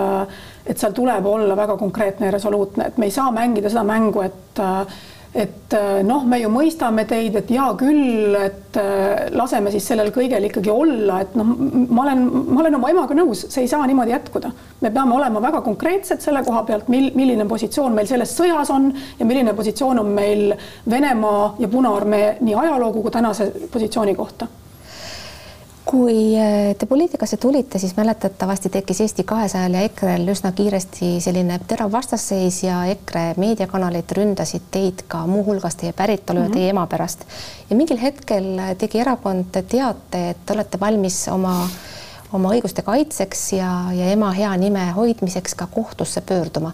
et 0.69 0.77
seal 0.77 0.91
tuleb 0.93 1.25
olla 1.25 1.55
väga 1.55 1.77
konkreetne 1.77 2.25
ja 2.25 2.31
resoluutne, 2.31 2.85
et 2.87 2.97
me 2.97 3.05
ei 3.05 3.11
saa 3.11 3.31
mängida 3.31 3.69
seda 3.69 3.83
mängu, 3.83 4.21
et 4.21 4.61
et 5.33 5.73
äh, 5.77 5.99
noh, 6.05 6.23
me 6.25 6.39
ju 6.41 6.49
mõistame 6.49 7.05
teid, 7.09 7.35
et 7.37 7.51
hea 7.53 7.65
küll, 7.77 8.35
et 8.39 8.77
äh, 8.81 9.27
laseme 9.37 9.71
siis 9.73 9.85
sellel 9.91 10.09
kõigel 10.15 10.47
ikkagi 10.47 10.71
olla, 10.73 11.19
et 11.21 11.35
noh, 11.37 11.51
ma 11.89 12.05
olen, 12.05 12.23
ma 12.49 12.63
olen 12.63 12.77
oma 12.79 12.89
emaga 12.93 13.17
nõus, 13.17 13.45
see 13.53 13.65
ei 13.67 13.71
saa 13.71 13.85
niimoodi 13.89 14.15
jätkuda. 14.15 14.51
me 14.81 14.91
peame 14.91 15.15
olema 15.15 15.41
väga 15.43 15.61
konkreetsed 15.61 16.23
selle 16.23 16.41
koha 16.45 16.63
pealt, 16.65 16.87
mil, 16.89 17.11
milline 17.15 17.45
positsioon 17.49 17.93
meil 17.93 18.09
selles 18.09 18.33
sõjas 18.37 18.71
on 18.73 18.89
ja 19.19 19.25
milline 19.25 19.53
positsioon 19.53 19.99
on 19.99 20.15
meil 20.15 20.55
Venemaa 20.89 21.55
ja 21.59 21.67
Punaarmee 21.67 22.37
nii 22.41 22.55
ajaloo 22.55 22.93
kui 22.93 23.11
tänase 23.11 23.51
positsiooni 23.71 24.15
kohta 24.15 24.47
kui 25.89 26.37
äh, 26.37 26.75
te 26.77 26.85
poliitikasse 26.85 27.37
tulite, 27.37 27.79
siis 27.79 27.95
mäletatavasti 27.97 28.69
tekkis 28.69 29.01
Eesti 29.01 29.23
kahesajal 29.23 29.73
ja 29.73 29.81
EKRE-l 29.87 30.29
üsna 30.29 30.51
kiiresti 30.53 31.15
selline 31.23 31.57
terav 31.67 31.91
vastasseis 31.91 32.61
ja 32.63 32.83
EKRE 32.93 33.33
meediakanalid 33.41 34.13
ründasid 34.17 34.69
teid 34.71 35.01
ka 35.09 35.23
muuhulgas 35.27 35.79
teie 35.81 35.93
päritolu 35.93 36.39
mm 36.39 36.45
-hmm. 36.45 36.47
ja 36.47 36.49
mhm. 36.49 36.57
teie 36.59 36.69
ema 36.69 36.87
pärast. 36.87 37.25
ja 37.69 37.75
mingil 37.75 38.01
hetkel 38.01 38.61
tegi 38.77 38.99
erakond 38.99 39.61
teate, 39.67 40.29
et 40.29 40.37
te 40.45 40.53
olete 40.53 40.79
valmis 40.79 41.27
oma 41.27 41.67
oma 42.33 42.49
õiguste 42.53 42.81
kaitseks 42.85 43.53
ja, 43.53 43.69
ja 43.93 44.11
ema 44.11 44.31
hea 44.31 44.57
nime 44.57 44.91
hoidmiseks 44.91 45.55
ka 45.55 45.67
kohtusse 45.67 46.21
pöörduma 46.21 46.71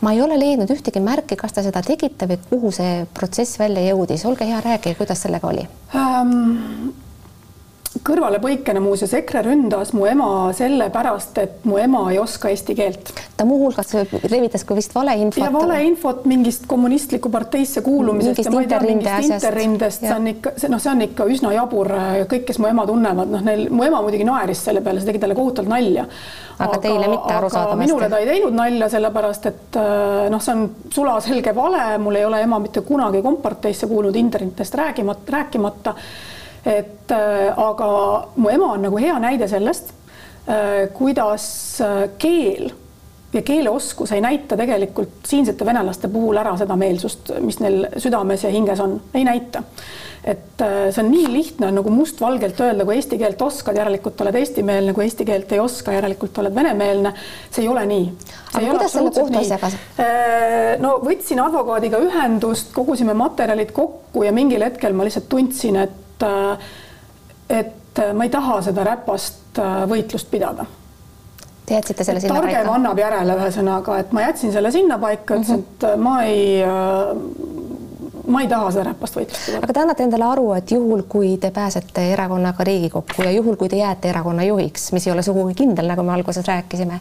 ma 0.00 0.12
ei 0.12 0.22
ole 0.22 0.38
leidnud 0.38 0.70
ühtegi 0.70 1.00
märki, 1.00 1.36
kas 1.36 1.52
te 1.52 1.62
seda 1.62 1.82
tegite 1.82 2.28
või 2.28 2.38
kuhu 2.50 2.72
see 2.72 3.06
protsess 3.14 3.58
välja 3.58 3.82
jõudis, 3.90 4.24
olge 4.24 4.44
hea, 4.44 4.60
rääkige, 4.60 4.94
kuidas 4.94 5.22
sellega 5.22 5.48
oli 5.48 5.68
um,? 5.94 6.92
Kõrvalepõikena 7.90 8.78
muuseas 8.82 9.12
EKRE 9.18 9.42
ründas 9.48 9.90
mu 9.96 10.04
ema 10.06 10.28
sellepärast, 10.54 11.38
et 11.42 11.64
mu 11.66 11.78
ema 11.80 12.04
ei 12.12 12.20
oska 12.22 12.52
eesti 12.52 12.76
keelt. 12.78 13.10
ta 13.36 13.44
muuhulgas 13.48 13.90
levitas 14.30 14.64
ka 14.64 14.76
vist 14.78 14.94
valeinfot. 14.94 15.42
ja 15.42 15.52
valeinfot 15.52 16.24
mingist 16.30 16.68
kommunistlikku 16.70 17.32
parteisse 17.34 17.82
kuulumisest 17.82 18.44
ja 18.46 18.52
ma 18.54 18.62
ei 18.62 18.70
tea, 18.70 18.80
mingist 18.84 19.34
interrindest, 19.34 20.06
see 20.06 20.14
on 20.14 20.30
ikka, 20.30 20.54
see 20.56 20.70
noh, 20.70 20.82
see 20.82 20.92
on 20.92 21.04
ikka 21.08 21.26
üsna 21.34 21.52
jabur 21.56 21.90
ja 22.20 22.30
kõik, 22.30 22.46
kes 22.52 22.62
mu 22.62 22.70
ema 22.70 22.86
tunnevad, 22.86 23.34
noh, 23.34 23.44
neil, 23.50 23.66
mu 23.74 23.84
ema 23.88 24.04
muidugi 24.06 24.28
naeris 24.28 24.62
selle 24.70 24.86
peale, 24.86 25.02
see 25.02 25.10
tegi 25.10 25.24
talle 25.26 25.38
kohutavalt 25.38 25.74
nalja. 25.74 26.06
aga 26.62 26.78
teile 26.78 27.10
mitte 27.10 27.36
arusaadavasti? 27.42 27.84
minule 27.84 28.08
ta 28.12 28.22
ei 28.22 28.32
teinud 28.32 28.54
nalja, 28.54 28.92
sellepärast 28.94 29.50
et 29.50 29.82
äh, 29.82 30.26
noh, 30.30 30.42
see 30.44 30.54
on 30.54 30.68
sulaselge 30.94 31.58
vale, 31.58 31.86
mul 31.98 32.22
ei 32.22 32.28
ole 32.28 32.44
ema 32.46 32.62
mitte 32.62 32.86
kunagi 32.86 33.22
komparteisse 33.24 33.90
kuulunud 33.90 34.16
internetist 34.22 34.78
räägimata, 34.78 35.40
rääkimata 35.40 35.96
et 36.64 37.12
äh, 37.14 37.48
aga 37.56 37.88
mu 38.36 38.52
ema 38.52 38.74
on 38.74 38.84
nagu 38.88 39.00
hea 39.00 39.16
näide 39.22 39.48
sellest, 39.48 39.94
äh, 40.48 40.90
kuidas 40.96 41.46
äh, 41.84 42.04
keel 42.20 42.70
ja 43.32 43.42
keeleoskus 43.46 44.12
ei 44.12 44.20
näita 44.20 44.58
tegelikult 44.58 45.22
siinsete 45.26 45.66
venelaste 45.66 46.10
puhul 46.10 46.40
ära 46.40 46.56
seda 46.58 46.76
meelsust, 46.76 47.30
mis 47.40 47.60
neil 47.62 47.84
südames 48.02 48.42
ja 48.44 48.50
hinges 48.50 48.80
on, 48.82 48.96
ei 49.14 49.24
näita. 49.24 49.62
et 50.20 50.60
see 50.60 51.00
on 51.00 51.06
nii 51.08 51.28
lihtne 51.32 51.70
nagu 51.72 51.92
mustvalgelt 51.94 52.58
öelda, 52.60 52.84
kui 52.84 52.98
eesti 52.98 53.16
keelt 53.22 53.40
oskad, 53.40 53.78
järelikult 53.78 54.20
oled 54.20 54.36
eestimeelne, 54.36 54.92
kui 54.92 55.06
eesti 55.06 55.24
keelt 55.24 55.54
ei 55.54 55.62
oska, 55.62 55.94
järelikult 55.94 56.42
oled 56.42 56.54
venemeelne. 56.58 57.14
see 57.54 57.62
ei 57.62 57.70
ole 57.70 57.86
nii. 57.86 58.10
aga 58.50 58.66
kuidas 58.66 58.98
selle 58.98 59.14
kohtuasjaga? 59.14 59.70
no 60.82 60.92
võtsin 61.06 61.40
advokaadiga 61.46 62.02
ühendust, 62.02 62.74
kogusime 62.74 63.14
materjalid 63.14 63.70
kokku 63.72 64.26
ja 64.26 64.34
mingil 64.34 64.66
hetkel 64.66 64.92
ma 64.92 65.06
lihtsalt 65.06 65.30
tundsin, 65.30 65.78
et 65.86 66.09
et, 66.22 67.70
et 67.98 68.02
ma 68.14 68.26
ei 68.26 68.30
taha 68.30 68.60
seda 68.62 68.84
räpast 68.86 69.58
äh, 69.58 69.82
võitlust 69.90 70.30
pidada. 70.30 70.66
Te 71.66 71.76
jätsite 71.78 72.04
selle 72.04 72.20
sinna 72.22 72.40
targem 72.40 72.62
paika? 72.64 72.74
annab 72.74 72.98
järele, 72.98 73.36
ühesõnaga, 73.38 74.00
et 74.02 74.12
ma 74.16 74.26
jätsin 74.26 74.52
selle 74.54 74.72
sinna 74.74 74.98
paika, 74.98 75.38
ütlesin 75.38 75.60
mm, 75.60 75.66
-hmm. 75.80 75.92
et 75.94 76.00
ma 76.02 76.22
ei 76.24 77.70
ma 78.30 78.42
ei 78.44 78.48
taha 78.50 78.70
seda 78.74 78.84
räpast 78.90 79.16
võitlust 79.18 79.46
pidada. 79.46 79.64
aga 79.64 79.74
te 79.74 79.82
annate 79.82 80.04
endale 80.06 80.26
aru, 80.26 80.46
et 80.54 80.70
juhul, 80.74 81.02
kui 81.10 81.32
te 81.42 81.50
pääsete 81.54 82.04
erakonnaga 82.12 82.64
Riigikokku 82.66 83.26
ja 83.26 83.32
juhul, 83.34 83.56
kui 83.60 83.68
te 83.68 83.80
jääte 83.80 84.10
erakonna 84.12 84.46
juhiks, 84.46 84.90
mis 84.92 85.06
ei 85.06 85.12
ole 85.14 85.24
sugugi 85.26 85.56
kindel, 85.62 85.90
nagu 85.90 86.04
me 86.06 86.14
alguses 86.14 86.46
rääkisime, 86.46 87.00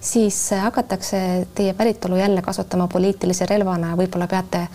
siis 0.00 0.38
hakatakse 0.62 1.46
teie 1.54 1.74
päritolu 1.74 2.16
jälle 2.16 2.42
kasutama 2.42 2.88
poliitilise 2.92 3.46
relvana 3.50 3.92
ja 3.92 4.00
võib-olla 4.00 4.28
peate 4.30 4.66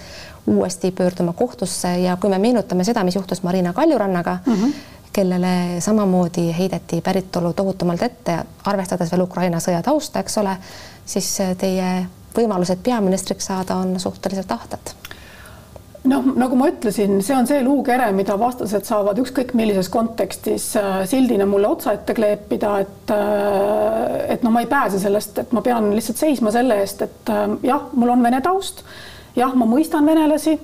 uuesti 0.47 0.91
pöörduma 0.91 1.33
kohtusse 1.33 1.97
ja 1.99 2.17
kui 2.21 2.29
me 2.29 2.37
meenutame 2.37 2.83
seda, 2.83 3.03
mis 3.03 3.15
juhtus 3.15 3.43
Marina 3.43 3.73
Kaljurannaga 3.73 4.37
mm, 4.45 4.53
-hmm 4.53 4.73
kellele 5.15 5.79
samamoodi 5.79 6.57
heideti 6.57 7.01
päritolu 7.01 7.53
tohutumalt 7.53 8.01
ette, 8.01 8.33
arvestades 8.67 9.11
veel 9.11 9.21
Ukraina 9.23 9.61
sõja 9.63 9.79
tausta, 9.83 10.19
eks 10.19 10.37
ole, 10.41 10.57
siis 11.05 11.29
teie 11.57 11.91
võimalused 12.35 12.83
peaministriks 12.83 13.47
saada 13.47 13.77
on 13.79 13.99
suhteliselt 13.99 14.51
ahtad. 14.51 14.91
Noh, 16.05 16.25
nagu 16.37 16.57
ma 16.59 16.67
ütlesin, 16.69 17.17
see 17.25 17.33
on 17.33 17.47
see 17.49 17.63
luukere, 17.65 18.11
mida 18.13 18.35
vastased 18.37 18.85
saavad 18.85 19.17
ükskõik 19.23 19.55
millises 19.57 19.87
kontekstis 19.89 20.67
äh, 20.77 20.99
sildina 21.09 21.47
mulle 21.49 21.71
otsa 21.71 21.95
ette 21.97 22.13
kleepida, 22.13 22.75
et 22.83 23.13
äh, 23.15 24.35
et 24.35 24.45
no 24.45 24.51
ma 24.53 24.61
ei 24.61 24.69
pääse 24.69 24.99
sellest, 25.01 25.39
et 25.41 25.55
ma 25.55 25.63
pean 25.65 25.89
lihtsalt 25.95 26.21
seisma 26.21 26.53
selle 26.53 26.77
eest, 26.83 27.01
et 27.07 27.33
äh, 27.33 27.47
jah, 27.65 27.87
mul 27.97 28.13
on 28.13 28.21
vene 28.25 28.43
taust, 28.45 28.83
jah, 29.35 29.53
ma 29.55 29.67
mõistan 29.69 30.05
venelasi, 30.07 30.57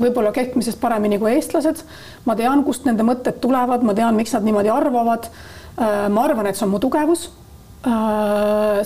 võib-olla 0.00 0.32
keskmisest 0.34 0.80
paremini 0.80 1.18
kui 1.22 1.36
eestlased, 1.36 1.84
ma 2.26 2.36
tean, 2.38 2.64
kust 2.66 2.86
nende 2.88 3.06
mõtted 3.06 3.40
tulevad, 3.42 3.84
ma 3.86 3.94
tean, 3.94 4.16
miks 4.18 4.34
nad 4.34 4.46
niimoodi 4.46 4.72
arvavad. 4.72 5.30
ma 6.10 6.22
arvan, 6.22 6.46
et 6.46 6.56
see 6.56 6.66
on 6.66 6.70
mu 6.70 6.78
tugevus. 6.78 7.30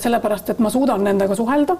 sellepärast, 0.03 0.49
et 0.49 0.59
ma 0.59 0.69
suudan 0.69 1.03
nendega 1.03 1.35
suhelda 1.35 1.77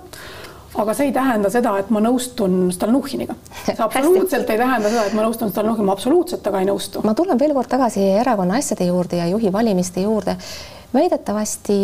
aga 0.77 0.93
see 0.93 1.09
ei 1.09 1.13
tähenda 1.13 1.49
seda, 1.51 1.73
et 1.81 1.89
ma 1.93 2.01
nõustun 2.03 2.69
Stalnuhhiniga. 2.73 3.35
see 3.65 3.75
absoluutselt 3.83 4.49
ei 4.49 4.57
tähenda 4.57 4.89
seda, 4.91 5.05
et 5.09 5.15
ma 5.17 5.25
nõustun 5.25 5.51
Stalnuhhiniga, 5.53 5.87
ma 5.87 5.95
absoluutselt 5.97 6.43
temaga 6.45 6.63
ei 6.63 6.69
nõustu. 6.69 7.03
ma 7.03 7.15
tulen 7.17 7.39
veel 7.39 7.55
kord 7.57 7.71
tagasi 7.71 8.03
erakonna 8.21 8.59
asjade 8.61 8.89
juurde 8.89 9.21
ja 9.21 9.29
juhi 9.31 9.51
valimiste 9.53 10.05
juurde. 10.05 10.37
Väidetavasti 10.93 11.77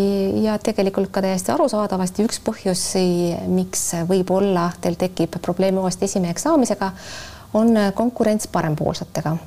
ja 0.43 0.57
tegelikult 0.59 1.11
ka 1.13 1.21
täiesti 1.21 1.51
arusaadavasti 1.53 2.25
üks 2.25 2.41
põhjusi, 2.45 3.05
miks 3.47 3.91
võib-olla 4.09 4.69
teil 4.81 4.97
tekib 4.99 5.37
probleeme 5.41 5.83
uuesti 5.83 6.09
esimeheks 6.09 6.47
saamisega, 6.47 6.91
on 7.53 7.77
konkurents 7.95 8.47
parempoolsetega 8.51 9.37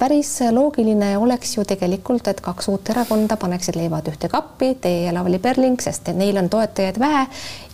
päris 0.00 0.38
loogiline 0.50 1.18
oleks 1.18 1.56
ju 1.56 1.64
tegelikult, 1.68 2.28
et 2.30 2.40
kaks 2.40 2.70
uut 2.72 2.88
erakonda 2.88 3.36
paneksid 3.36 3.76
leivad 3.76 4.06
ühte 4.08 4.30
kappi, 4.32 4.72
teie 4.80 5.02
ja 5.04 5.12
Lavly 5.14 5.38
Perling, 5.38 5.76
sest 5.82 6.08
neil 6.16 6.38
on 6.40 6.48
toetajaid 6.48 6.96
vähe 7.00 7.26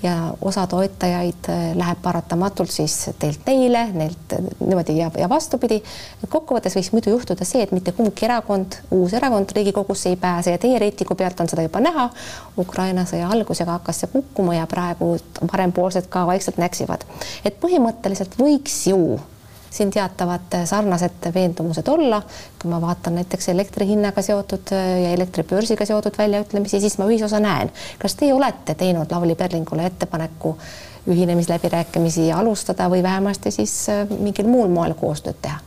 ja 0.03 0.15
osa 0.43 0.67
toetajaid 0.67 1.51
äh, 1.53 1.63
läheb 1.79 2.01
paratamatult 2.03 2.71
siis 2.75 2.97
teilt 3.19 3.47
neile, 3.47 3.85
neilt 3.95 4.35
niimoodi 4.59 4.97
ja, 4.99 5.11
ja 5.19 5.29
vastupidi. 5.31 5.79
kokkuvõttes 6.29 6.75
võiks 6.77 6.91
muidu 6.97 7.15
juhtuda 7.15 7.47
see, 7.47 7.63
et 7.63 7.73
mitte 7.73 7.95
kumbki 7.95 8.27
erakond, 8.27 8.81
uus 8.91 9.15
erakond 9.15 9.55
Riigikogusse 9.55 10.11
ei 10.11 10.19
pääse 10.21 10.57
ja 10.57 10.59
teie 10.59 10.83
reitingu 10.83 11.15
pealt 11.15 11.41
on 11.41 11.49
seda 11.49 11.63
juba 11.63 11.81
näha. 11.81 12.09
Ukraina 12.59 13.07
sõja 13.07 13.31
algusega 13.31 13.79
hakkas 13.79 14.03
see 14.03 14.13
kukkuma 14.13 14.59
ja 14.59 14.67
praegu 14.67 15.15
parempoolsed 15.47 16.11
ka 16.11 16.27
vaikselt 16.27 16.59
näksivad, 16.59 17.07
et 17.45 17.63
põhimõtteliselt 17.63 18.35
võiks 18.41 18.83
ju 18.91 19.19
siin 19.71 19.91
teatavad 19.91 20.59
sarnased 20.65 21.31
veendumused 21.35 21.89
olla. 21.89 22.23
kui 22.63 22.71
ma 22.71 22.81
vaatan 22.81 23.15
näiteks 23.15 23.49
elektri 23.49 23.87
hinnaga 23.87 24.23
seotud 24.23 24.73
ja 24.73 25.11
elektribörsiga 25.11 25.87
seotud 25.87 26.19
väljaütlemisi, 26.19 26.81
siis 26.81 26.99
ma 26.99 27.07
ühisosa 27.07 27.41
näen. 27.41 27.73
kas 27.99 28.15
teie 28.15 28.35
olete 28.35 28.75
teinud 28.75 29.13
Lavly 29.13 29.35
Perlingule 29.35 29.87
ettepaneku 29.87 30.57
ühinemisläbirääkimisi 31.07 32.33
alustada 32.33 32.91
või 32.91 33.03
vähemasti 33.03 33.51
siis 33.51 33.87
mingil 34.19 34.47
muul 34.47 34.69
moel 34.69 34.95
koostööd 34.95 35.43
teha? 35.43 35.59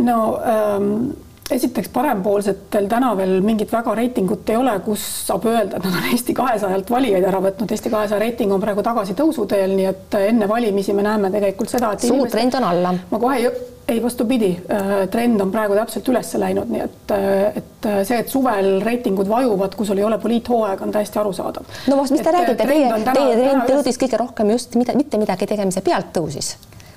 no 0.00 0.40
ähm 0.44 1.23
esiteks 1.50 1.90
parempoolsetel 1.92 2.86
täna 2.88 3.10
veel 3.18 3.34
mingit 3.44 3.72
väga 3.72 3.94
reitingut 3.98 4.48
ei 4.48 4.56
ole, 4.56 4.72
kus 4.84 5.02
saab 5.26 5.44
öelda, 5.50 5.76
et 5.76 5.84
nad 5.84 5.98
on 5.98 6.08
Eesti 6.12 6.36
kahesajalt 6.36 6.90
valijaid 6.90 7.26
ära 7.28 7.42
võtnud. 7.44 7.74
Eesti 7.74 7.92
kahesaja 7.92 8.20
reiting 8.22 8.52
on 8.54 8.62
praegu 8.62 8.82
tagasi 8.86 9.16
tõusuteel, 9.18 9.74
nii 9.76 9.86
et 9.90 10.18
enne 10.22 10.48
valimisi 10.48 10.96
me 10.96 11.04
näeme 11.04 11.30
tegelikult 11.34 11.72
seda, 11.74 11.92
et 11.92 12.06
suur 12.06 12.22
inimesed... 12.22 12.32
trend 12.32 12.58
on 12.60 12.68
alla. 12.70 12.94
ma 13.10 13.20
kohe 13.20 13.36
ei, 13.42 13.50
ei 13.92 14.00
vastupidi, 14.02 14.50
äh, 14.72 14.94
trend 15.12 15.44
on 15.44 15.52
praegu 15.52 15.76
täpselt 15.76 16.08
üles 16.14 16.32
läinud, 16.40 16.72
nii 16.72 16.84
et, 16.86 17.16
äh, 17.18 17.58
et 17.60 17.90
see, 18.08 18.22
et 18.24 18.32
suvel 18.32 18.78
reitingud 18.84 19.28
vajuvad, 19.28 19.76
kus 19.76 19.92
sul 19.92 20.00
ei 20.00 20.06
ole 20.08 20.18
poliithooaega, 20.22 20.86
on 20.86 20.94
täiesti 20.96 21.20
arusaadav. 21.20 21.68
no 21.90 22.00
vot, 22.00 22.08
mis 22.14 22.24
te 22.24 22.32
et, 22.32 22.38
räägite, 22.38 22.70
teie, 22.72 23.02
teie 23.10 23.36
trend 23.42 23.68
tõusis 23.68 24.00
kõige 24.00 24.22
rohkem 24.24 24.56
just 24.56 24.80
mida, 24.80 24.96
mitte 24.96 25.20
midagi 25.20 25.50
tegemise 25.50 25.84
pealt 25.84 26.14
tõusis 26.16 26.54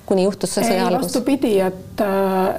kuni 0.08 0.24
juhtus 0.24 0.54
see 0.56 0.64
sõja 0.64 0.86
algus? 0.88 1.08
vastupidi, 1.08 1.52
et, 1.60 2.02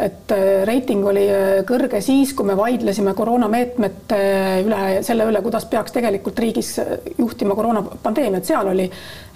et 0.05 0.33
reiting 0.69 1.05
oli 1.09 1.25
kõrge 1.67 2.01
siis, 2.05 2.33
kui 2.38 2.47
me 2.47 2.55
vaidlesime 2.59 3.15
koroonameetmete 3.17 4.21
üle, 4.65 4.81
selle 5.05 5.27
üle, 5.31 5.41
kuidas 5.45 5.65
peaks 5.71 5.95
tegelikult 5.95 6.39
riigis 6.43 6.75
juhtima 7.17 7.57
koroonapandeemiat, 7.57 8.47
seal 8.47 8.71
oli 8.73 8.88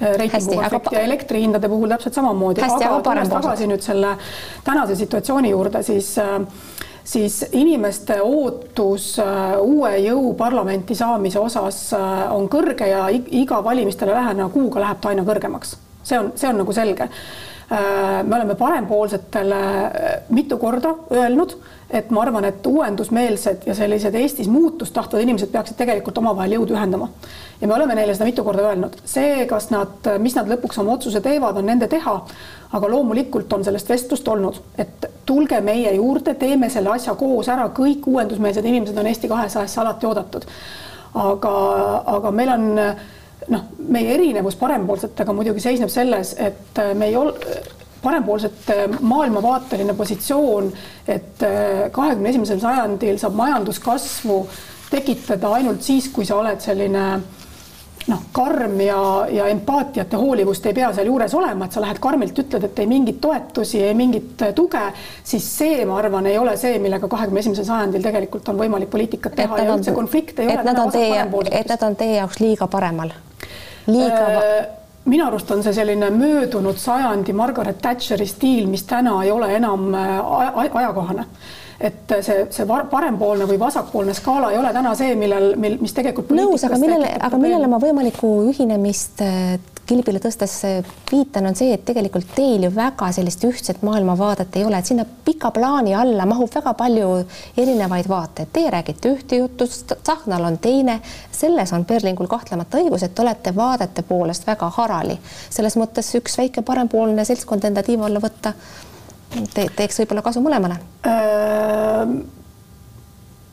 reitingu 0.04 0.60
efekt 0.62 0.91
aga... 0.91 0.97
ja 0.97 1.06
elektrihindade 1.10 1.69
puhul 1.71 1.93
täpselt 1.95 2.19
samamoodi. 2.19 2.65
aga 2.65 2.97
tulles 3.06 3.32
tagasi 3.34 3.69
nüüd 3.71 3.86
selle 3.86 4.15
tänase 4.65 4.97
situatsiooni 4.99 5.54
juurde, 5.54 5.84
siis 5.86 6.13
siis 7.04 7.41
inimeste 7.52 8.21
ootus 8.23 9.17
uue 9.60 9.89
jõu 10.06 10.30
parlamenti 10.39 10.95
saamise 10.95 11.41
osas 11.41 11.89
on 12.32 12.45
kõrge 12.52 12.88
ja 12.88 13.10
iga 13.12 13.60
valimistele 13.63 14.15
läheneva 14.15 14.47
kuuga 14.54 14.86
läheb 14.86 15.02
ta 15.04 15.12
aina 15.12 15.26
kõrgemaks. 15.28 15.76
see 16.04 16.19
on, 16.19 16.32
see 16.39 16.47
on 16.47 16.63
nagu 16.63 16.76
selge 16.76 17.10
Äh, 17.10 17.53
me 18.23 18.36
oleme 18.36 18.56
parempoolsetele 18.56 19.56
äh, 19.56 19.91
mitu 20.30 20.58
korda 20.58 20.95
öelnud, 21.12 21.56
et 21.89 22.10
ma 22.10 22.21
arvan, 22.21 22.45
et 22.45 22.65
uuendusmeelsed 22.65 23.67
ja 23.67 23.76
sellised 23.76 24.15
Eestis 24.15 24.49
muutust 24.49 24.93
tahtvad 24.93 25.21
inimesed 25.21 25.52
peaksid 25.54 25.78
tegelikult 25.78 26.17
omavahel 26.17 26.58
jõudu 26.58 26.76
ühendama. 26.76 27.10
ja 27.62 27.67
me 27.67 27.73
oleme 27.73 27.95
neile 27.95 28.13
seda 28.13 28.26
mitu 28.26 28.43
korda 28.43 28.67
öelnud, 28.69 28.97
see, 29.06 29.45
kas 29.47 29.69
nad, 29.71 30.12
mis 30.19 30.36
nad 30.36 30.49
lõpuks 30.49 30.82
oma 30.82 30.97
otsuse 30.97 31.21
teevad, 31.21 31.58
on 31.58 31.65
nende 31.65 31.88
teha. 31.88 32.19
aga 32.73 32.89
loomulikult 32.89 33.54
on 33.54 33.63
sellest 33.63 33.89
vestlust 33.89 34.28
olnud, 34.28 34.60
et 34.78 35.10
tulge 35.26 35.62
meie 35.62 35.95
juurde, 35.95 36.34
teeme 36.34 36.69
selle 36.69 36.89
asja 36.89 37.15
koos 37.15 37.49
ära, 37.49 37.69
kõik 37.69 38.08
uuendusmeelsed 38.08 38.65
inimesed 38.65 38.97
on 38.97 39.08
Eesti 39.08 39.28
kahesajasse 39.28 39.82
alati 39.82 40.06
oodatud. 40.06 40.45
aga, 41.13 41.58
aga 42.17 42.32
meil 42.32 42.49
on 42.49 42.71
noh, 43.52 43.70
meie 43.90 44.14
erinevus 44.16 44.56
parempoolsetega 44.60 45.34
muidugi 45.36 45.64
seisneb 45.64 45.92
selles, 45.92 46.36
et 46.40 46.80
äh, 46.80 46.94
me 46.96 47.10
ei 47.12 47.16
ole 47.20 47.34
parempoolsete 48.04 48.90
maailmavaateline 49.00 49.94
positsioon, 49.94 50.72
et 51.08 51.44
äh, 51.44 51.92
kahekümne 51.92 52.30
esimesel 52.30 52.60
sajandil 52.60 53.20
saab 53.22 53.36
majanduskasvu 53.40 54.40
tekitada 54.92 55.54
ainult 55.58 55.82
siis, 55.82 56.10
kui 56.14 56.26
sa 56.28 56.38
oled 56.42 56.62
selline 56.62 57.06
noh, 58.08 58.20
karm 58.36 58.82
ja, 58.82 59.00
ja 59.32 59.48
empaatiat 59.48 60.12
ja 60.12 60.20
hoolivust 60.20 60.66
ei 60.66 60.74
pea 60.76 60.92
sealjuures 60.94 61.34
olema, 61.39 61.66
et 61.66 61.76
sa 61.76 61.82
lähed 61.84 62.00
karmilt, 62.04 62.39
ütled, 62.44 62.68
et 62.68 62.80
ei 62.84 62.88
mingit 62.89 63.22
toetusi, 63.24 63.82
ei 63.84 63.94
mingit 63.98 64.44
tuge, 64.56 64.84
siis 65.24 65.48
see, 65.58 65.86
ma 65.88 65.98
arvan, 66.02 66.28
ei 66.28 66.38
ole 66.38 66.58
see, 66.60 66.78
millega 66.84 67.08
kahekümne 67.08 67.44
esimesel 67.44 67.68
sajandil 67.68 68.04
tegelikult 68.04 68.50
on 68.52 68.60
võimalik 68.60 68.92
poliitikat 68.92 69.38
teha 69.39 69.63
ja 69.63 69.76
üldse 69.76 69.96
konflikte 69.96 70.44
ei 70.44 70.52
et 70.52 70.60
ole. 70.60 70.66
et 70.66 70.72
nad 70.72 70.84
on 70.84 70.92
teie, 70.92 71.26
et 71.52 71.76
nad 71.76 71.89
on 71.89 72.00
teie 72.00 72.20
jaoks 72.20 72.39
liiga 72.44 72.68
paremal 72.68 73.13
liiga 73.88 74.24
äh, 74.36 74.66
minu 75.06 75.26
arust 75.28 75.52
on 75.52 75.63
see 75.63 75.74
selline 75.76 76.10
möödunud 76.16 76.80
sajandi 76.80 77.34
Margaret 77.36 77.82
Thatcheri 77.82 78.28
stiil, 78.28 78.68
mis 78.72 78.86
täna 78.88 79.18
ei 79.24 79.32
ole 79.32 79.52
enam 79.56 79.94
äh, 79.96 80.20
ajakohane 80.76 81.26
et 81.84 82.15
see, 82.24 82.46
see 82.54 82.65
parempoolne 82.67 83.48
või 83.50 83.60
vasakpoolne 83.60 84.15
skaala 84.15 84.54
ei 84.54 84.58
ole 84.60 84.72
täna 84.76 84.93
see, 84.96 85.15
millel, 85.19 85.54
mil, 85.60 85.78
mis 85.84 85.96
tegelikult 85.96 86.32
nõus, 86.36 86.63
aga 86.63 86.80
millele, 86.80 87.12
aga 87.28 87.39
millele 87.41 87.67
ma 87.67 87.80
võimalikku 87.84 88.30
ühinemist 88.54 89.24
äh, 89.26 89.58
kilbile 89.86 90.19
tõstes 90.24 90.54
viitan, 91.10 91.48
on 91.50 91.58
see, 91.60 91.74
et 91.76 91.84
tegelikult 91.86 92.30
teil 92.36 92.63
ju 92.63 92.69
väga 92.74 93.10
sellist 93.15 93.43
ühtset 93.43 93.82
maailmavaadet 93.84 94.56
ei 94.56 94.63
ole, 94.67 94.80
et 94.80 94.88
sinna 94.88 95.06
pika 95.26 95.52
plaani 95.56 95.96
alla 95.98 96.28
mahub 96.30 96.52
väga 96.54 96.74
palju 96.80 97.10
erinevaid 97.60 98.08
vaateid. 98.10 98.52
Teie 98.56 98.72
räägite 98.72 99.12
ühte 99.12 99.41
juttu, 99.41 99.67
Tsahknal 99.67 100.48
on 100.48 100.58
teine, 100.63 101.00
selles 101.32 101.74
on 101.76 101.86
Perlingul 101.86 102.32
kahtlemata 102.32 102.80
õigus, 102.80 103.04
et 103.04 103.15
te 103.15 103.26
olete 103.26 103.56
vaadete 103.56 104.08
poolest 104.08 104.48
väga 104.48 104.72
harali. 104.78 105.19
selles 105.50 105.76
mõttes 105.78 106.15
üks 106.19 106.38
väike 106.39 106.63
parempoolne 106.63 107.26
seltskond 107.26 107.67
enda 107.67 107.84
tiiva 107.84 108.08
alla 108.08 108.24
võtta 108.24 108.54
te, 109.54 109.67
teeks 109.76 110.00
võib-olla 110.04 110.26
kasu 110.26 110.43
mõlemale 110.43 110.80
äh,? 111.08 112.15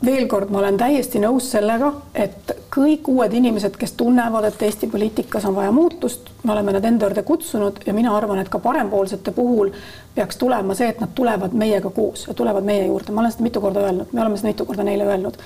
veel 0.05 0.25
kord, 0.27 0.49
ma 0.49 0.61
olen 0.61 0.77
täiesti 0.81 1.19
nõus 1.21 1.51
sellega, 1.53 1.91
et 2.17 2.51
kõik 2.73 3.05
uued 3.11 3.33
inimesed, 3.37 3.75
kes 3.77 3.93
tunnevad, 3.99 4.47
et 4.49 4.63
Eesti 4.65 4.89
poliitikas 4.89 5.45
on 5.45 5.55
vaja 5.55 5.71
muutust, 5.75 6.31
me 6.43 6.55
oleme 6.55 6.73
nad 6.73 6.85
enda 6.89 7.05
juurde 7.05 7.23
kutsunud 7.27 7.83
ja 7.85 7.93
mina 7.93 8.15
arvan, 8.17 8.41
et 8.41 8.49
ka 8.49 8.59
parempoolsete 8.63 9.33
puhul 9.35 9.69
peaks 10.15 10.41
tulema 10.41 10.73
see, 10.77 10.89
et 10.89 11.03
nad 11.03 11.13
tulevad 11.15 11.53
meiega 11.53 11.93
koos 11.93 12.25
ja 12.27 12.33
tulevad 12.33 12.65
meie 12.65 12.87
juurde, 12.87 13.13
ma 13.13 13.21
olen 13.21 13.35
seda 13.35 13.45
mitu 13.45 13.61
korda 13.61 13.85
öelnud, 13.85 14.09
me 14.11 14.25
oleme 14.25 14.41
seda 14.41 14.49
mitu 14.49 14.65
korda 14.65 14.87
neile 14.87 15.05
öelnud. 15.05 15.37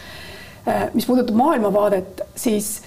Äh, 0.65 0.88
mis 0.93 1.06
puudutab 1.06 1.36
maailmavaadet, 1.36 2.24
siis 2.36 2.78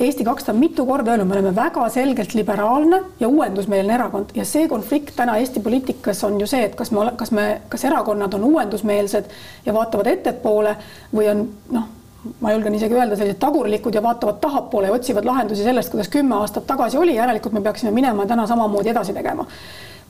Eesti 0.00 0.24
kakssada 0.24 0.54
on 0.56 0.60
mitu 0.62 0.86
korda 0.88 1.12
öelnud, 1.12 1.28
me 1.28 1.34
oleme 1.36 1.50
väga 1.56 1.84
selgelt 1.92 2.32
liberaalne 2.34 3.02
ja 3.20 3.28
uuendusmeelne 3.28 3.94
erakond 3.94 4.30
ja 4.34 4.46
see 4.48 4.68
konflikt 4.68 5.12
täna 5.16 5.36
Eesti 5.36 5.60
poliitikas 5.60 6.24
on 6.24 6.38
ju 6.40 6.48
see, 6.48 6.62
et 6.64 6.74
kas 6.78 6.90
me, 6.96 7.10
kas 7.20 7.32
me, 7.36 7.46
kas 7.68 7.84
erakonnad 7.84 8.34
on 8.38 8.46
uuendusmeelsed 8.48 9.28
ja 9.66 9.74
vaatavad 9.76 10.08
ettepoole 10.08 10.72
või 11.12 11.28
on 11.34 11.44
noh, 11.76 11.88
ma 12.40 12.54
julgen 12.54 12.74
isegi 12.76 12.96
öelda, 12.96 13.16
sellised 13.16 13.40
tagurlikud 13.44 13.94
ja 13.96 14.02
vaatavad 14.04 14.40
tahapoole 14.40 14.88
ja 14.88 14.96
otsivad 14.96 15.28
lahendusi 15.28 15.68
sellest, 15.68 15.92
kuidas 15.92 16.08
kümme 16.12 16.36
aastat 16.40 16.66
tagasi 16.68 16.98
oli, 17.00 17.18
järelikult 17.20 17.56
me 17.56 17.64
peaksime 17.64 17.92
minema 17.92 18.26
täna 18.26 18.46
samamoodi 18.48 18.92
edasi 18.92 19.12
tegema. 19.16 19.46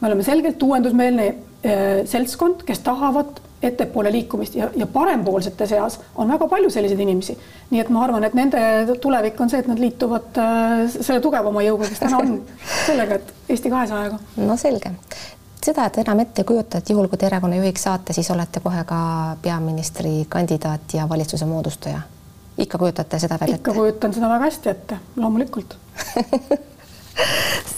me 0.00 0.08
oleme 0.08 0.22
selgelt 0.22 0.62
uuendusmeelne 0.62 1.26
äh, 1.26 1.84
seltskond, 2.04 2.62
kes 2.66 2.78
tahavad 2.86 3.42
ettepoole 3.62 4.12
liikumist 4.12 4.54
ja, 4.54 4.70
ja 4.76 4.86
parempoolsete 4.86 5.66
seas 5.66 6.00
on 6.14 6.28
väga 6.28 6.48
palju 6.48 6.70
selliseid 6.70 7.00
inimesi. 7.00 7.38
nii 7.70 7.80
et 7.80 7.88
ma 7.88 8.04
arvan, 8.04 8.24
et 8.24 8.34
nende 8.34 8.60
tulevik 9.00 9.40
on 9.40 9.50
see, 9.50 9.60
et 9.60 9.68
nad 9.68 9.78
liituvad 9.78 10.40
äh, 10.40 10.86
selle 10.94 11.20
tugevama 11.20 11.64
jõuga, 11.64 11.88
kes 11.88 12.00
täna 12.00 12.22
on, 12.22 12.38
sellega, 12.86 13.20
et 13.20 13.34
Eesti 13.48 13.70
kahesajaga. 13.70 14.18
no 14.36 14.56
selge. 14.56 14.94
seda, 15.64 15.86
et 15.86 16.00
enam 16.04 16.24
ette 16.24 16.40
ei 16.40 16.48
kujuta, 16.48 16.80
et 16.80 16.94
juhul, 16.94 17.08
kui 17.12 17.20
te 17.20 17.28
erakonna 17.28 17.60
juhiks 17.60 17.84
saate, 17.88 18.16
siis 18.16 18.30
olete 18.30 18.64
kohe 18.64 18.84
ka 18.88 19.02
peaministrikandidaat 19.42 20.96
ja 20.96 21.08
valitsuse 21.08 21.46
moodustaja. 21.46 22.00
ikka 22.58 22.78
kujutate 22.78 23.18
seda 23.18 23.40
veel 23.40 23.54
ette? 23.54 23.60
ikka 23.60 23.76
kujutan 23.76 24.16
seda 24.16 24.32
väga 24.32 24.50
hästi 24.50 24.74
ette, 24.76 25.00
loomulikult 25.16 25.76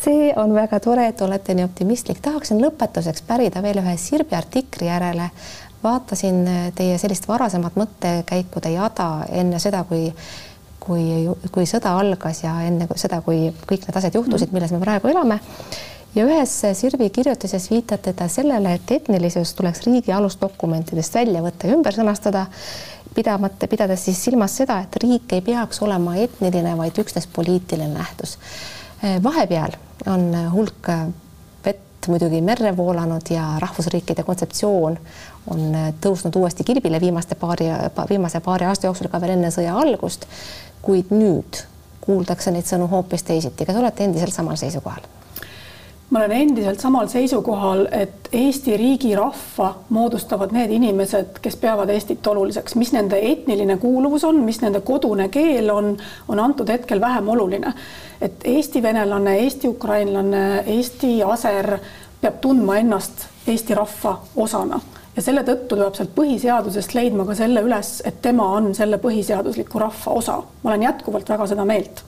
see 0.04 0.32
on 0.36 0.54
väga 0.54 0.80
tore, 0.80 1.06
et 1.08 1.20
olete 1.20 1.54
nii 1.54 1.64
optimistlik. 1.64 2.20
tahaksin 2.22 2.60
lõpetuseks 2.62 3.24
pärida 3.26 3.62
veel 3.62 3.80
ühe 3.82 3.96
Sirbi 3.96 4.36
artikli 4.36 4.88
järele 4.88 5.30
vaatasin 5.82 6.46
äh, 6.48 6.64
teie 6.74 6.98
sellist 6.98 7.28
varasemat 7.28 7.76
mõttekäikude 7.76 8.74
jada 8.76 9.10
enne 9.30 9.58
seda, 9.62 9.84
kui 9.88 10.10
kui, 10.82 11.30
kui 11.54 11.68
sõda 11.68 11.94
algas 12.00 12.42
ja 12.44 12.56
enne 12.66 12.88
seda, 12.98 13.20
kui 13.24 13.50
kõik 13.68 13.86
need 13.86 13.98
asjad 13.98 14.18
juhtusid, 14.18 14.50
mhm. 14.50 14.56
milles 14.56 14.74
me 14.74 14.82
praegu 14.82 15.10
elame. 15.12 15.38
ja 16.14 16.26
ühes 16.28 16.54
Sirbi 16.76 17.08
kirjutises 17.10 17.70
viitate 17.70 18.12
ta 18.16 18.28
sellele, 18.28 18.74
et 18.76 18.90
etnilisus 18.98 19.54
tuleks 19.56 19.86
riigi 19.86 20.12
alusdokumentidest 20.12 21.14
välja 21.14 21.42
võtta 21.44 21.68
ja 21.68 21.76
ümber 21.76 21.96
sõnastada, 21.96 22.46
pidamata, 23.14 23.68
pidades 23.68 24.04
siis 24.08 24.20
silmas 24.24 24.56
seda, 24.56 24.80
et 24.84 24.96
riik 25.02 25.32
ei 25.32 25.44
peaks 25.44 25.82
olema 25.84 26.16
etniline, 26.20 26.76
vaid 26.76 26.98
üksnes 27.00 27.28
poliitiline 27.32 27.94
nähtus. 27.94 28.38
Äh, 29.02 29.18
vahepeal 29.22 29.78
on 30.10 30.30
hulk 30.52 30.90
vett 31.64 32.08
muidugi 32.10 32.40
merre 32.42 32.74
voolanud 32.76 33.30
ja 33.30 33.46
rahvusriikide 33.62 34.24
kontseptsioon 34.26 34.98
on 35.50 35.76
tõusnud 36.00 36.36
uuesti 36.36 36.64
kilbile 36.64 37.00
viimaste 37.00 37.34
paari, 37.34 37.66
viimase 38.08 38.40
paari 38.40 38.68
aasta 38.68 38.86
jooksul 38.86 39.10
ka 39.10 39.20
veel 39.20 39.36
enne 39.36 39.50
sõja 39.50 39.74
algust. 39.78 40.26
kuid 40.82 41.10
nüüd 41.14 41.62
kuuldakse 42.00 42.50
neid 42.50 42.66
sõnu 42.66 42.88
hoopis 42.90 43.22
teisiti. 43.22 43.66
kas 43.66 43.76
olete 43.76 44.04
endiselt 44.04 44.34
samal 44.34 44.56
seisukohal? 44.56 45.02
ma 46.10 46.18
olen 46.18 46.32
endiselt 46.32 46.80
samal 46.80 47.06
seisukohal, 47.08 47.86
et 47.90 48.28
Eesti 48.32 48.76
riigi 48.76 49.14
rahva 49.16 49.74
moodustavad 49.88 50.52
need 50.52 50.70
inimesed, 50.70 51.38
kes 51.42 51.56
peavad 51.56 51.88
Eestit 51.88 52.26
oluliseks, 52.26 52.74
mis 52.76 52.92
nende 52.92 53.16
etniline 53.30 53.76
kuuluvus 53.80 54.24
on, 54.24 54.42
mis 54.44 54.60
nende 54.60 54.80
kodune 54.84 55.28
keel 55.32 55.70
on, 55.72 55.96
on 56.28 56.40
antud 56.40 56.68
hetkel 56.68 57.00
vähem 57.00 57.28
oluline. 57.28 57.72
et 58.20 58.44
Eesti 58.44 58.82
venelane, 58.82 59.38
Eesti 59.38 59.68
ukrainlane, 59.68 60.64
Eesti 60.66 61.22
aser 61.22 61.78
peab 62.20 62.40
tundma 62.40 62.76
ennast 62.76 63.26
Eesti 63.46 63.74
rahva 63.74 64.20
osana 64.36 64.80
ja 65.16 65.22
selle 65.22 65.42
tõttu 65.44 65.74
tuleb 65.74 65.96
sealt 65.96 66.14
põhiseadusest 66.16 66.94
leidma 66.96 67.26
ka 67.28 67.36
selle 67.36 67.62
üles, 67.64 67.98
et 68.08 68.22
tema 68.24 68.48
on 68.56 68.72
selle 68.74 68.98
põhiseadusliku 69.02 69.82
rahva 69.82 70.16
osa. 70.20 70.38
ma 70.62 70.70
olen 70.70 70.88
jätkuvalt 70.88 71.28
väga 71.28 71.46
seda 71.46 71.64
meelt. 71.68 72.04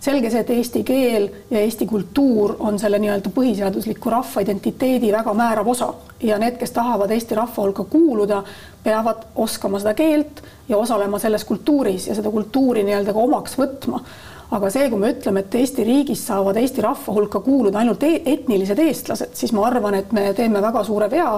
selge 0.00 0.30
see, 0.30 0.40
et 0.40 0.50
eesti 0.54 0.82
keel 0.86 1.28
ja 1.50 1.60
eesti 1.60 1.86
kultuur 1.86 2.56
on 2.58 2.78
selle 2.78 2.98
nii-öelda 3.02 3.32
põhiseadusliku 3.34 4.10
rahva 4.14 4.44
identiteedi 4.46 5.12
väga 5.12 5.34
määrav 5.34 5.68
osa 5.68 5.92
ja 6.22 6.38
need, 6.38 6.56
kes 6.58 6.70
tahavad 6.70 7.10
Eesti 7.10 7.34
rahva 7.34 7.62
hulka 7.62 7.84
kuuluda, 7.84 8.42
peavad 8.84 9.28
oskama 9.36 9.78
seda 9.78 9.94
keelt 9.94 10.42
ja 10.68 10.78
osalema 10.78 11.18
selles 11.18 11.44
kultuuris 11.44 12.08
ja 12.08 12.14
seda 12.14 12.30
kultuuri 12.30 12.82
nii-öelda 12.86 13.12
ka 13.12 13.26
omaks 13.28 13.58
võtma 13.58 14.02
aga 14.50 14.70
see, 14.72 14.88
kui 14.88 14.98
me 14.98 15.10
ütleme, 15.12 15.42
et 15.44 15.54
Eesti 15.54 15.84
riigis 15.84 16.22
saavad 16.26 16.56
Eesti 16.56 16.80
rahva 16.80 17.14
hulka 17.14 17.40
kuuluda 17.44 17.82
ainult 17.82 18.02
e 18.06 18.22
etnilised 18.24 18.78
eestlased, 18.80 19.34
siis 19.36 19.52
ma 19.52 19.66
arvan, 19.68 19.98
et 19.98 20.12
me 20.16 20.30
teeme 20.32 20.62
väga 20.64 20.84
suure 20.86 21.10
vea 21.12 21.34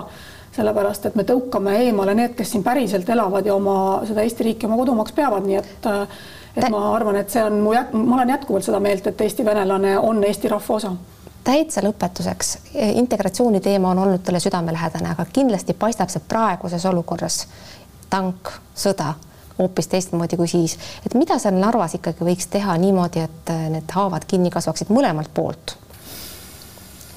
sellepärast 0.60 1.08
et 1.08 1.16
me 1.18 1.24
tõukame 1.28 1.76
eemale 1.86 2.14
need, 2.16 2.34
kes 2.38 2.52
siin 2.54 2.64
päriselt 2.66 3.08
elavad 3.08 3.46
ja 3.46 3.54
oma 3.56 3.76
seda 4.08 4.24
Eesti 4.26 4.46
riiki 4.50 4.68
oma 4.68 4.78
kodumaaks 4.80 5.16
peavad, 5.16 5.46
nii 5.48 5.58
et 5.60 5.88
et 6.56 6.66
ma 6.72 6.82
arvan, 6.96 7.20
et 7.20 7.30
see 7.30 7.42
on 7.46 7.60
mu, 7.62 7.72
ma 7.92 8.18
olen 8.18 8.34
jätkuvalt 8.34 8.66
seda 8.66 8.80
meelt, 8.82 9.06
et 9.06 9.20
Eesti 9.20 9.44
venelane 9.46 9.96
on 9.98 10.22
Eesti 10.26 10.50
rahva 10.50 10.76
osa. 10.76 10.92
Täitsa 11.44 11.80
lõpetuseks, 11.80 12.50
integratsiooni 13.00 13.62
teema 13.64 13.94
on 13.94 14.02
olnud 14.02 14.22
talle 14.26 14.42
südamelähedane, 14.42 15.14
aga 15.14 15.24
kindlasti 15.32 15.74
paistab 15.78 16.10
see 16.12 16.22
praeguses 16.28 16.84
olukorras, 16.90 17.44
tank, 18.10 18.50
sõda, 18.76 19.14
hoopis 19.58 19.88
teistmoodi 19.88 20.36
kui 20.36 20.50
siis, 20.50 20.76
et 21.06 21.14
mida 21.16 21.38
seal 21.40 21.56
Narvas 21.56 21.96
ikkagi 21.96 22.26
võiks 22.26 22.50
teha 22.52 22.76
niimoodi, 22.82 23.24
et 23.24 23.54
need 23.72 23.96
haavad 23.96 24.26
kinni 24.28 24.52
kasvaksid 24.52 24.92
mõlemalt 24.92 25.32
poolt 25.34 25.78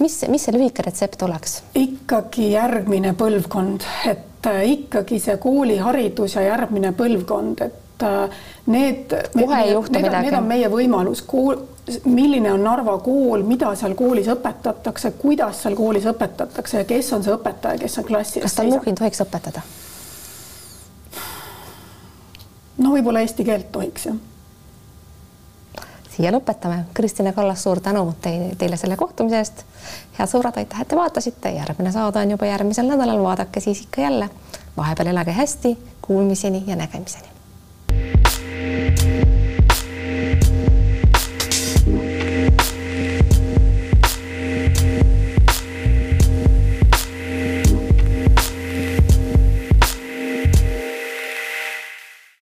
mis, 0.03 0.17
mis 0.31 0.45
see 0.45 0.55
lühike 0.55 0.85
retsept 0.85 1.21
oleks? 1.25 1.61
ikkagi 1.79 2.51
järgmine 2.53 3.13
põlvkond, 3.19 3.85
et 4.09 4.49
äh, 4.49 4.63
ikkagi 4.75 5.19
see 5.23 5.37
kooliharidus 5.41 6.37
ja 6.37 6.47
järgmine 6.49 6.93
põlvkond, 6.97 7.63
et 7.67 8.05
äh, 8.07 8.41
need, 8.73 9.13
kohe 9.35 9.61
ei 9.61 9.71
juhtu 9.71 9.99
midagi. 9.99 10.27
Need 10.27 10.39
on 10.39 10.49
meie 10.49 10.71
võimalus, 10.71 11.23
kool, 11.27 11.63
milline 12.07 12.51
on 12.53 12.63
Narva 12.63 12.97
kool, 13.03 13.45
mida 13.47 13.71
seal 13.79 13.95
koolis 13.99 14.29
õpetatakse, 14.33 15.15
kuidas 15.21 15.63
seal 15.63 15.77
koolis 15.79 16.07
õpetatakse 16.11 16.83
ja 16.83 16.89
kes 16.89 17.13
on 17.15 17.25
see 17.25 17.35
õpetaja, 17.35 17.81
kes 17.81 17.97
seal 17.99 18.07
klassi 18.07 18.43
kas 18.43 18.55
Stalnuhhin 18.57 18.99
tohiks 18.99 19.23
õpetada? 19.25 19.65
no 22.83 22.95
võib-olla 22.95 23.21
eesti 23.21 23.45
keelt 23.45 23.67
tohiks 23.71 24.07
jah 24.09 24.21
siia 26.15 26.31
lõpetame. 26.33 26.83
Kristine 26.93 27.33
Kallas, 27.33 27.63
suur 27.63 27.81
tänu 27.81 28.05
teile, 28.21 28.55
teile 28.57 28.77
selle 28.77 28.97
kohtumise 28.99 29.41
eest. 29.41 29.65
head 30.19 30.29
sõbrad, 30.29 30.57
aitäh, 30.61 30.81
et 30.81 30.87
te 30.87 30.95
vaatasite. 30.99 31.51
järgmine 31.57 31.91
saade 31.91 32.19
on 32.19 32.31
juba 32.37 32.45
järgmisel 32.45 32.89
nädalal, 32.89 33.23
vaadake 33.23 33.59
siis 33.59 33.81
ikka 33.81 34.01
jälle. 34.01 34.29
vahepeal 34.77 35.07
elage 35.07 35.31
hästi, 35.31 35.77
kuulmiseni 36.01 36.63
ja 36.67 36.75
nägemiseni. 36.75 37.32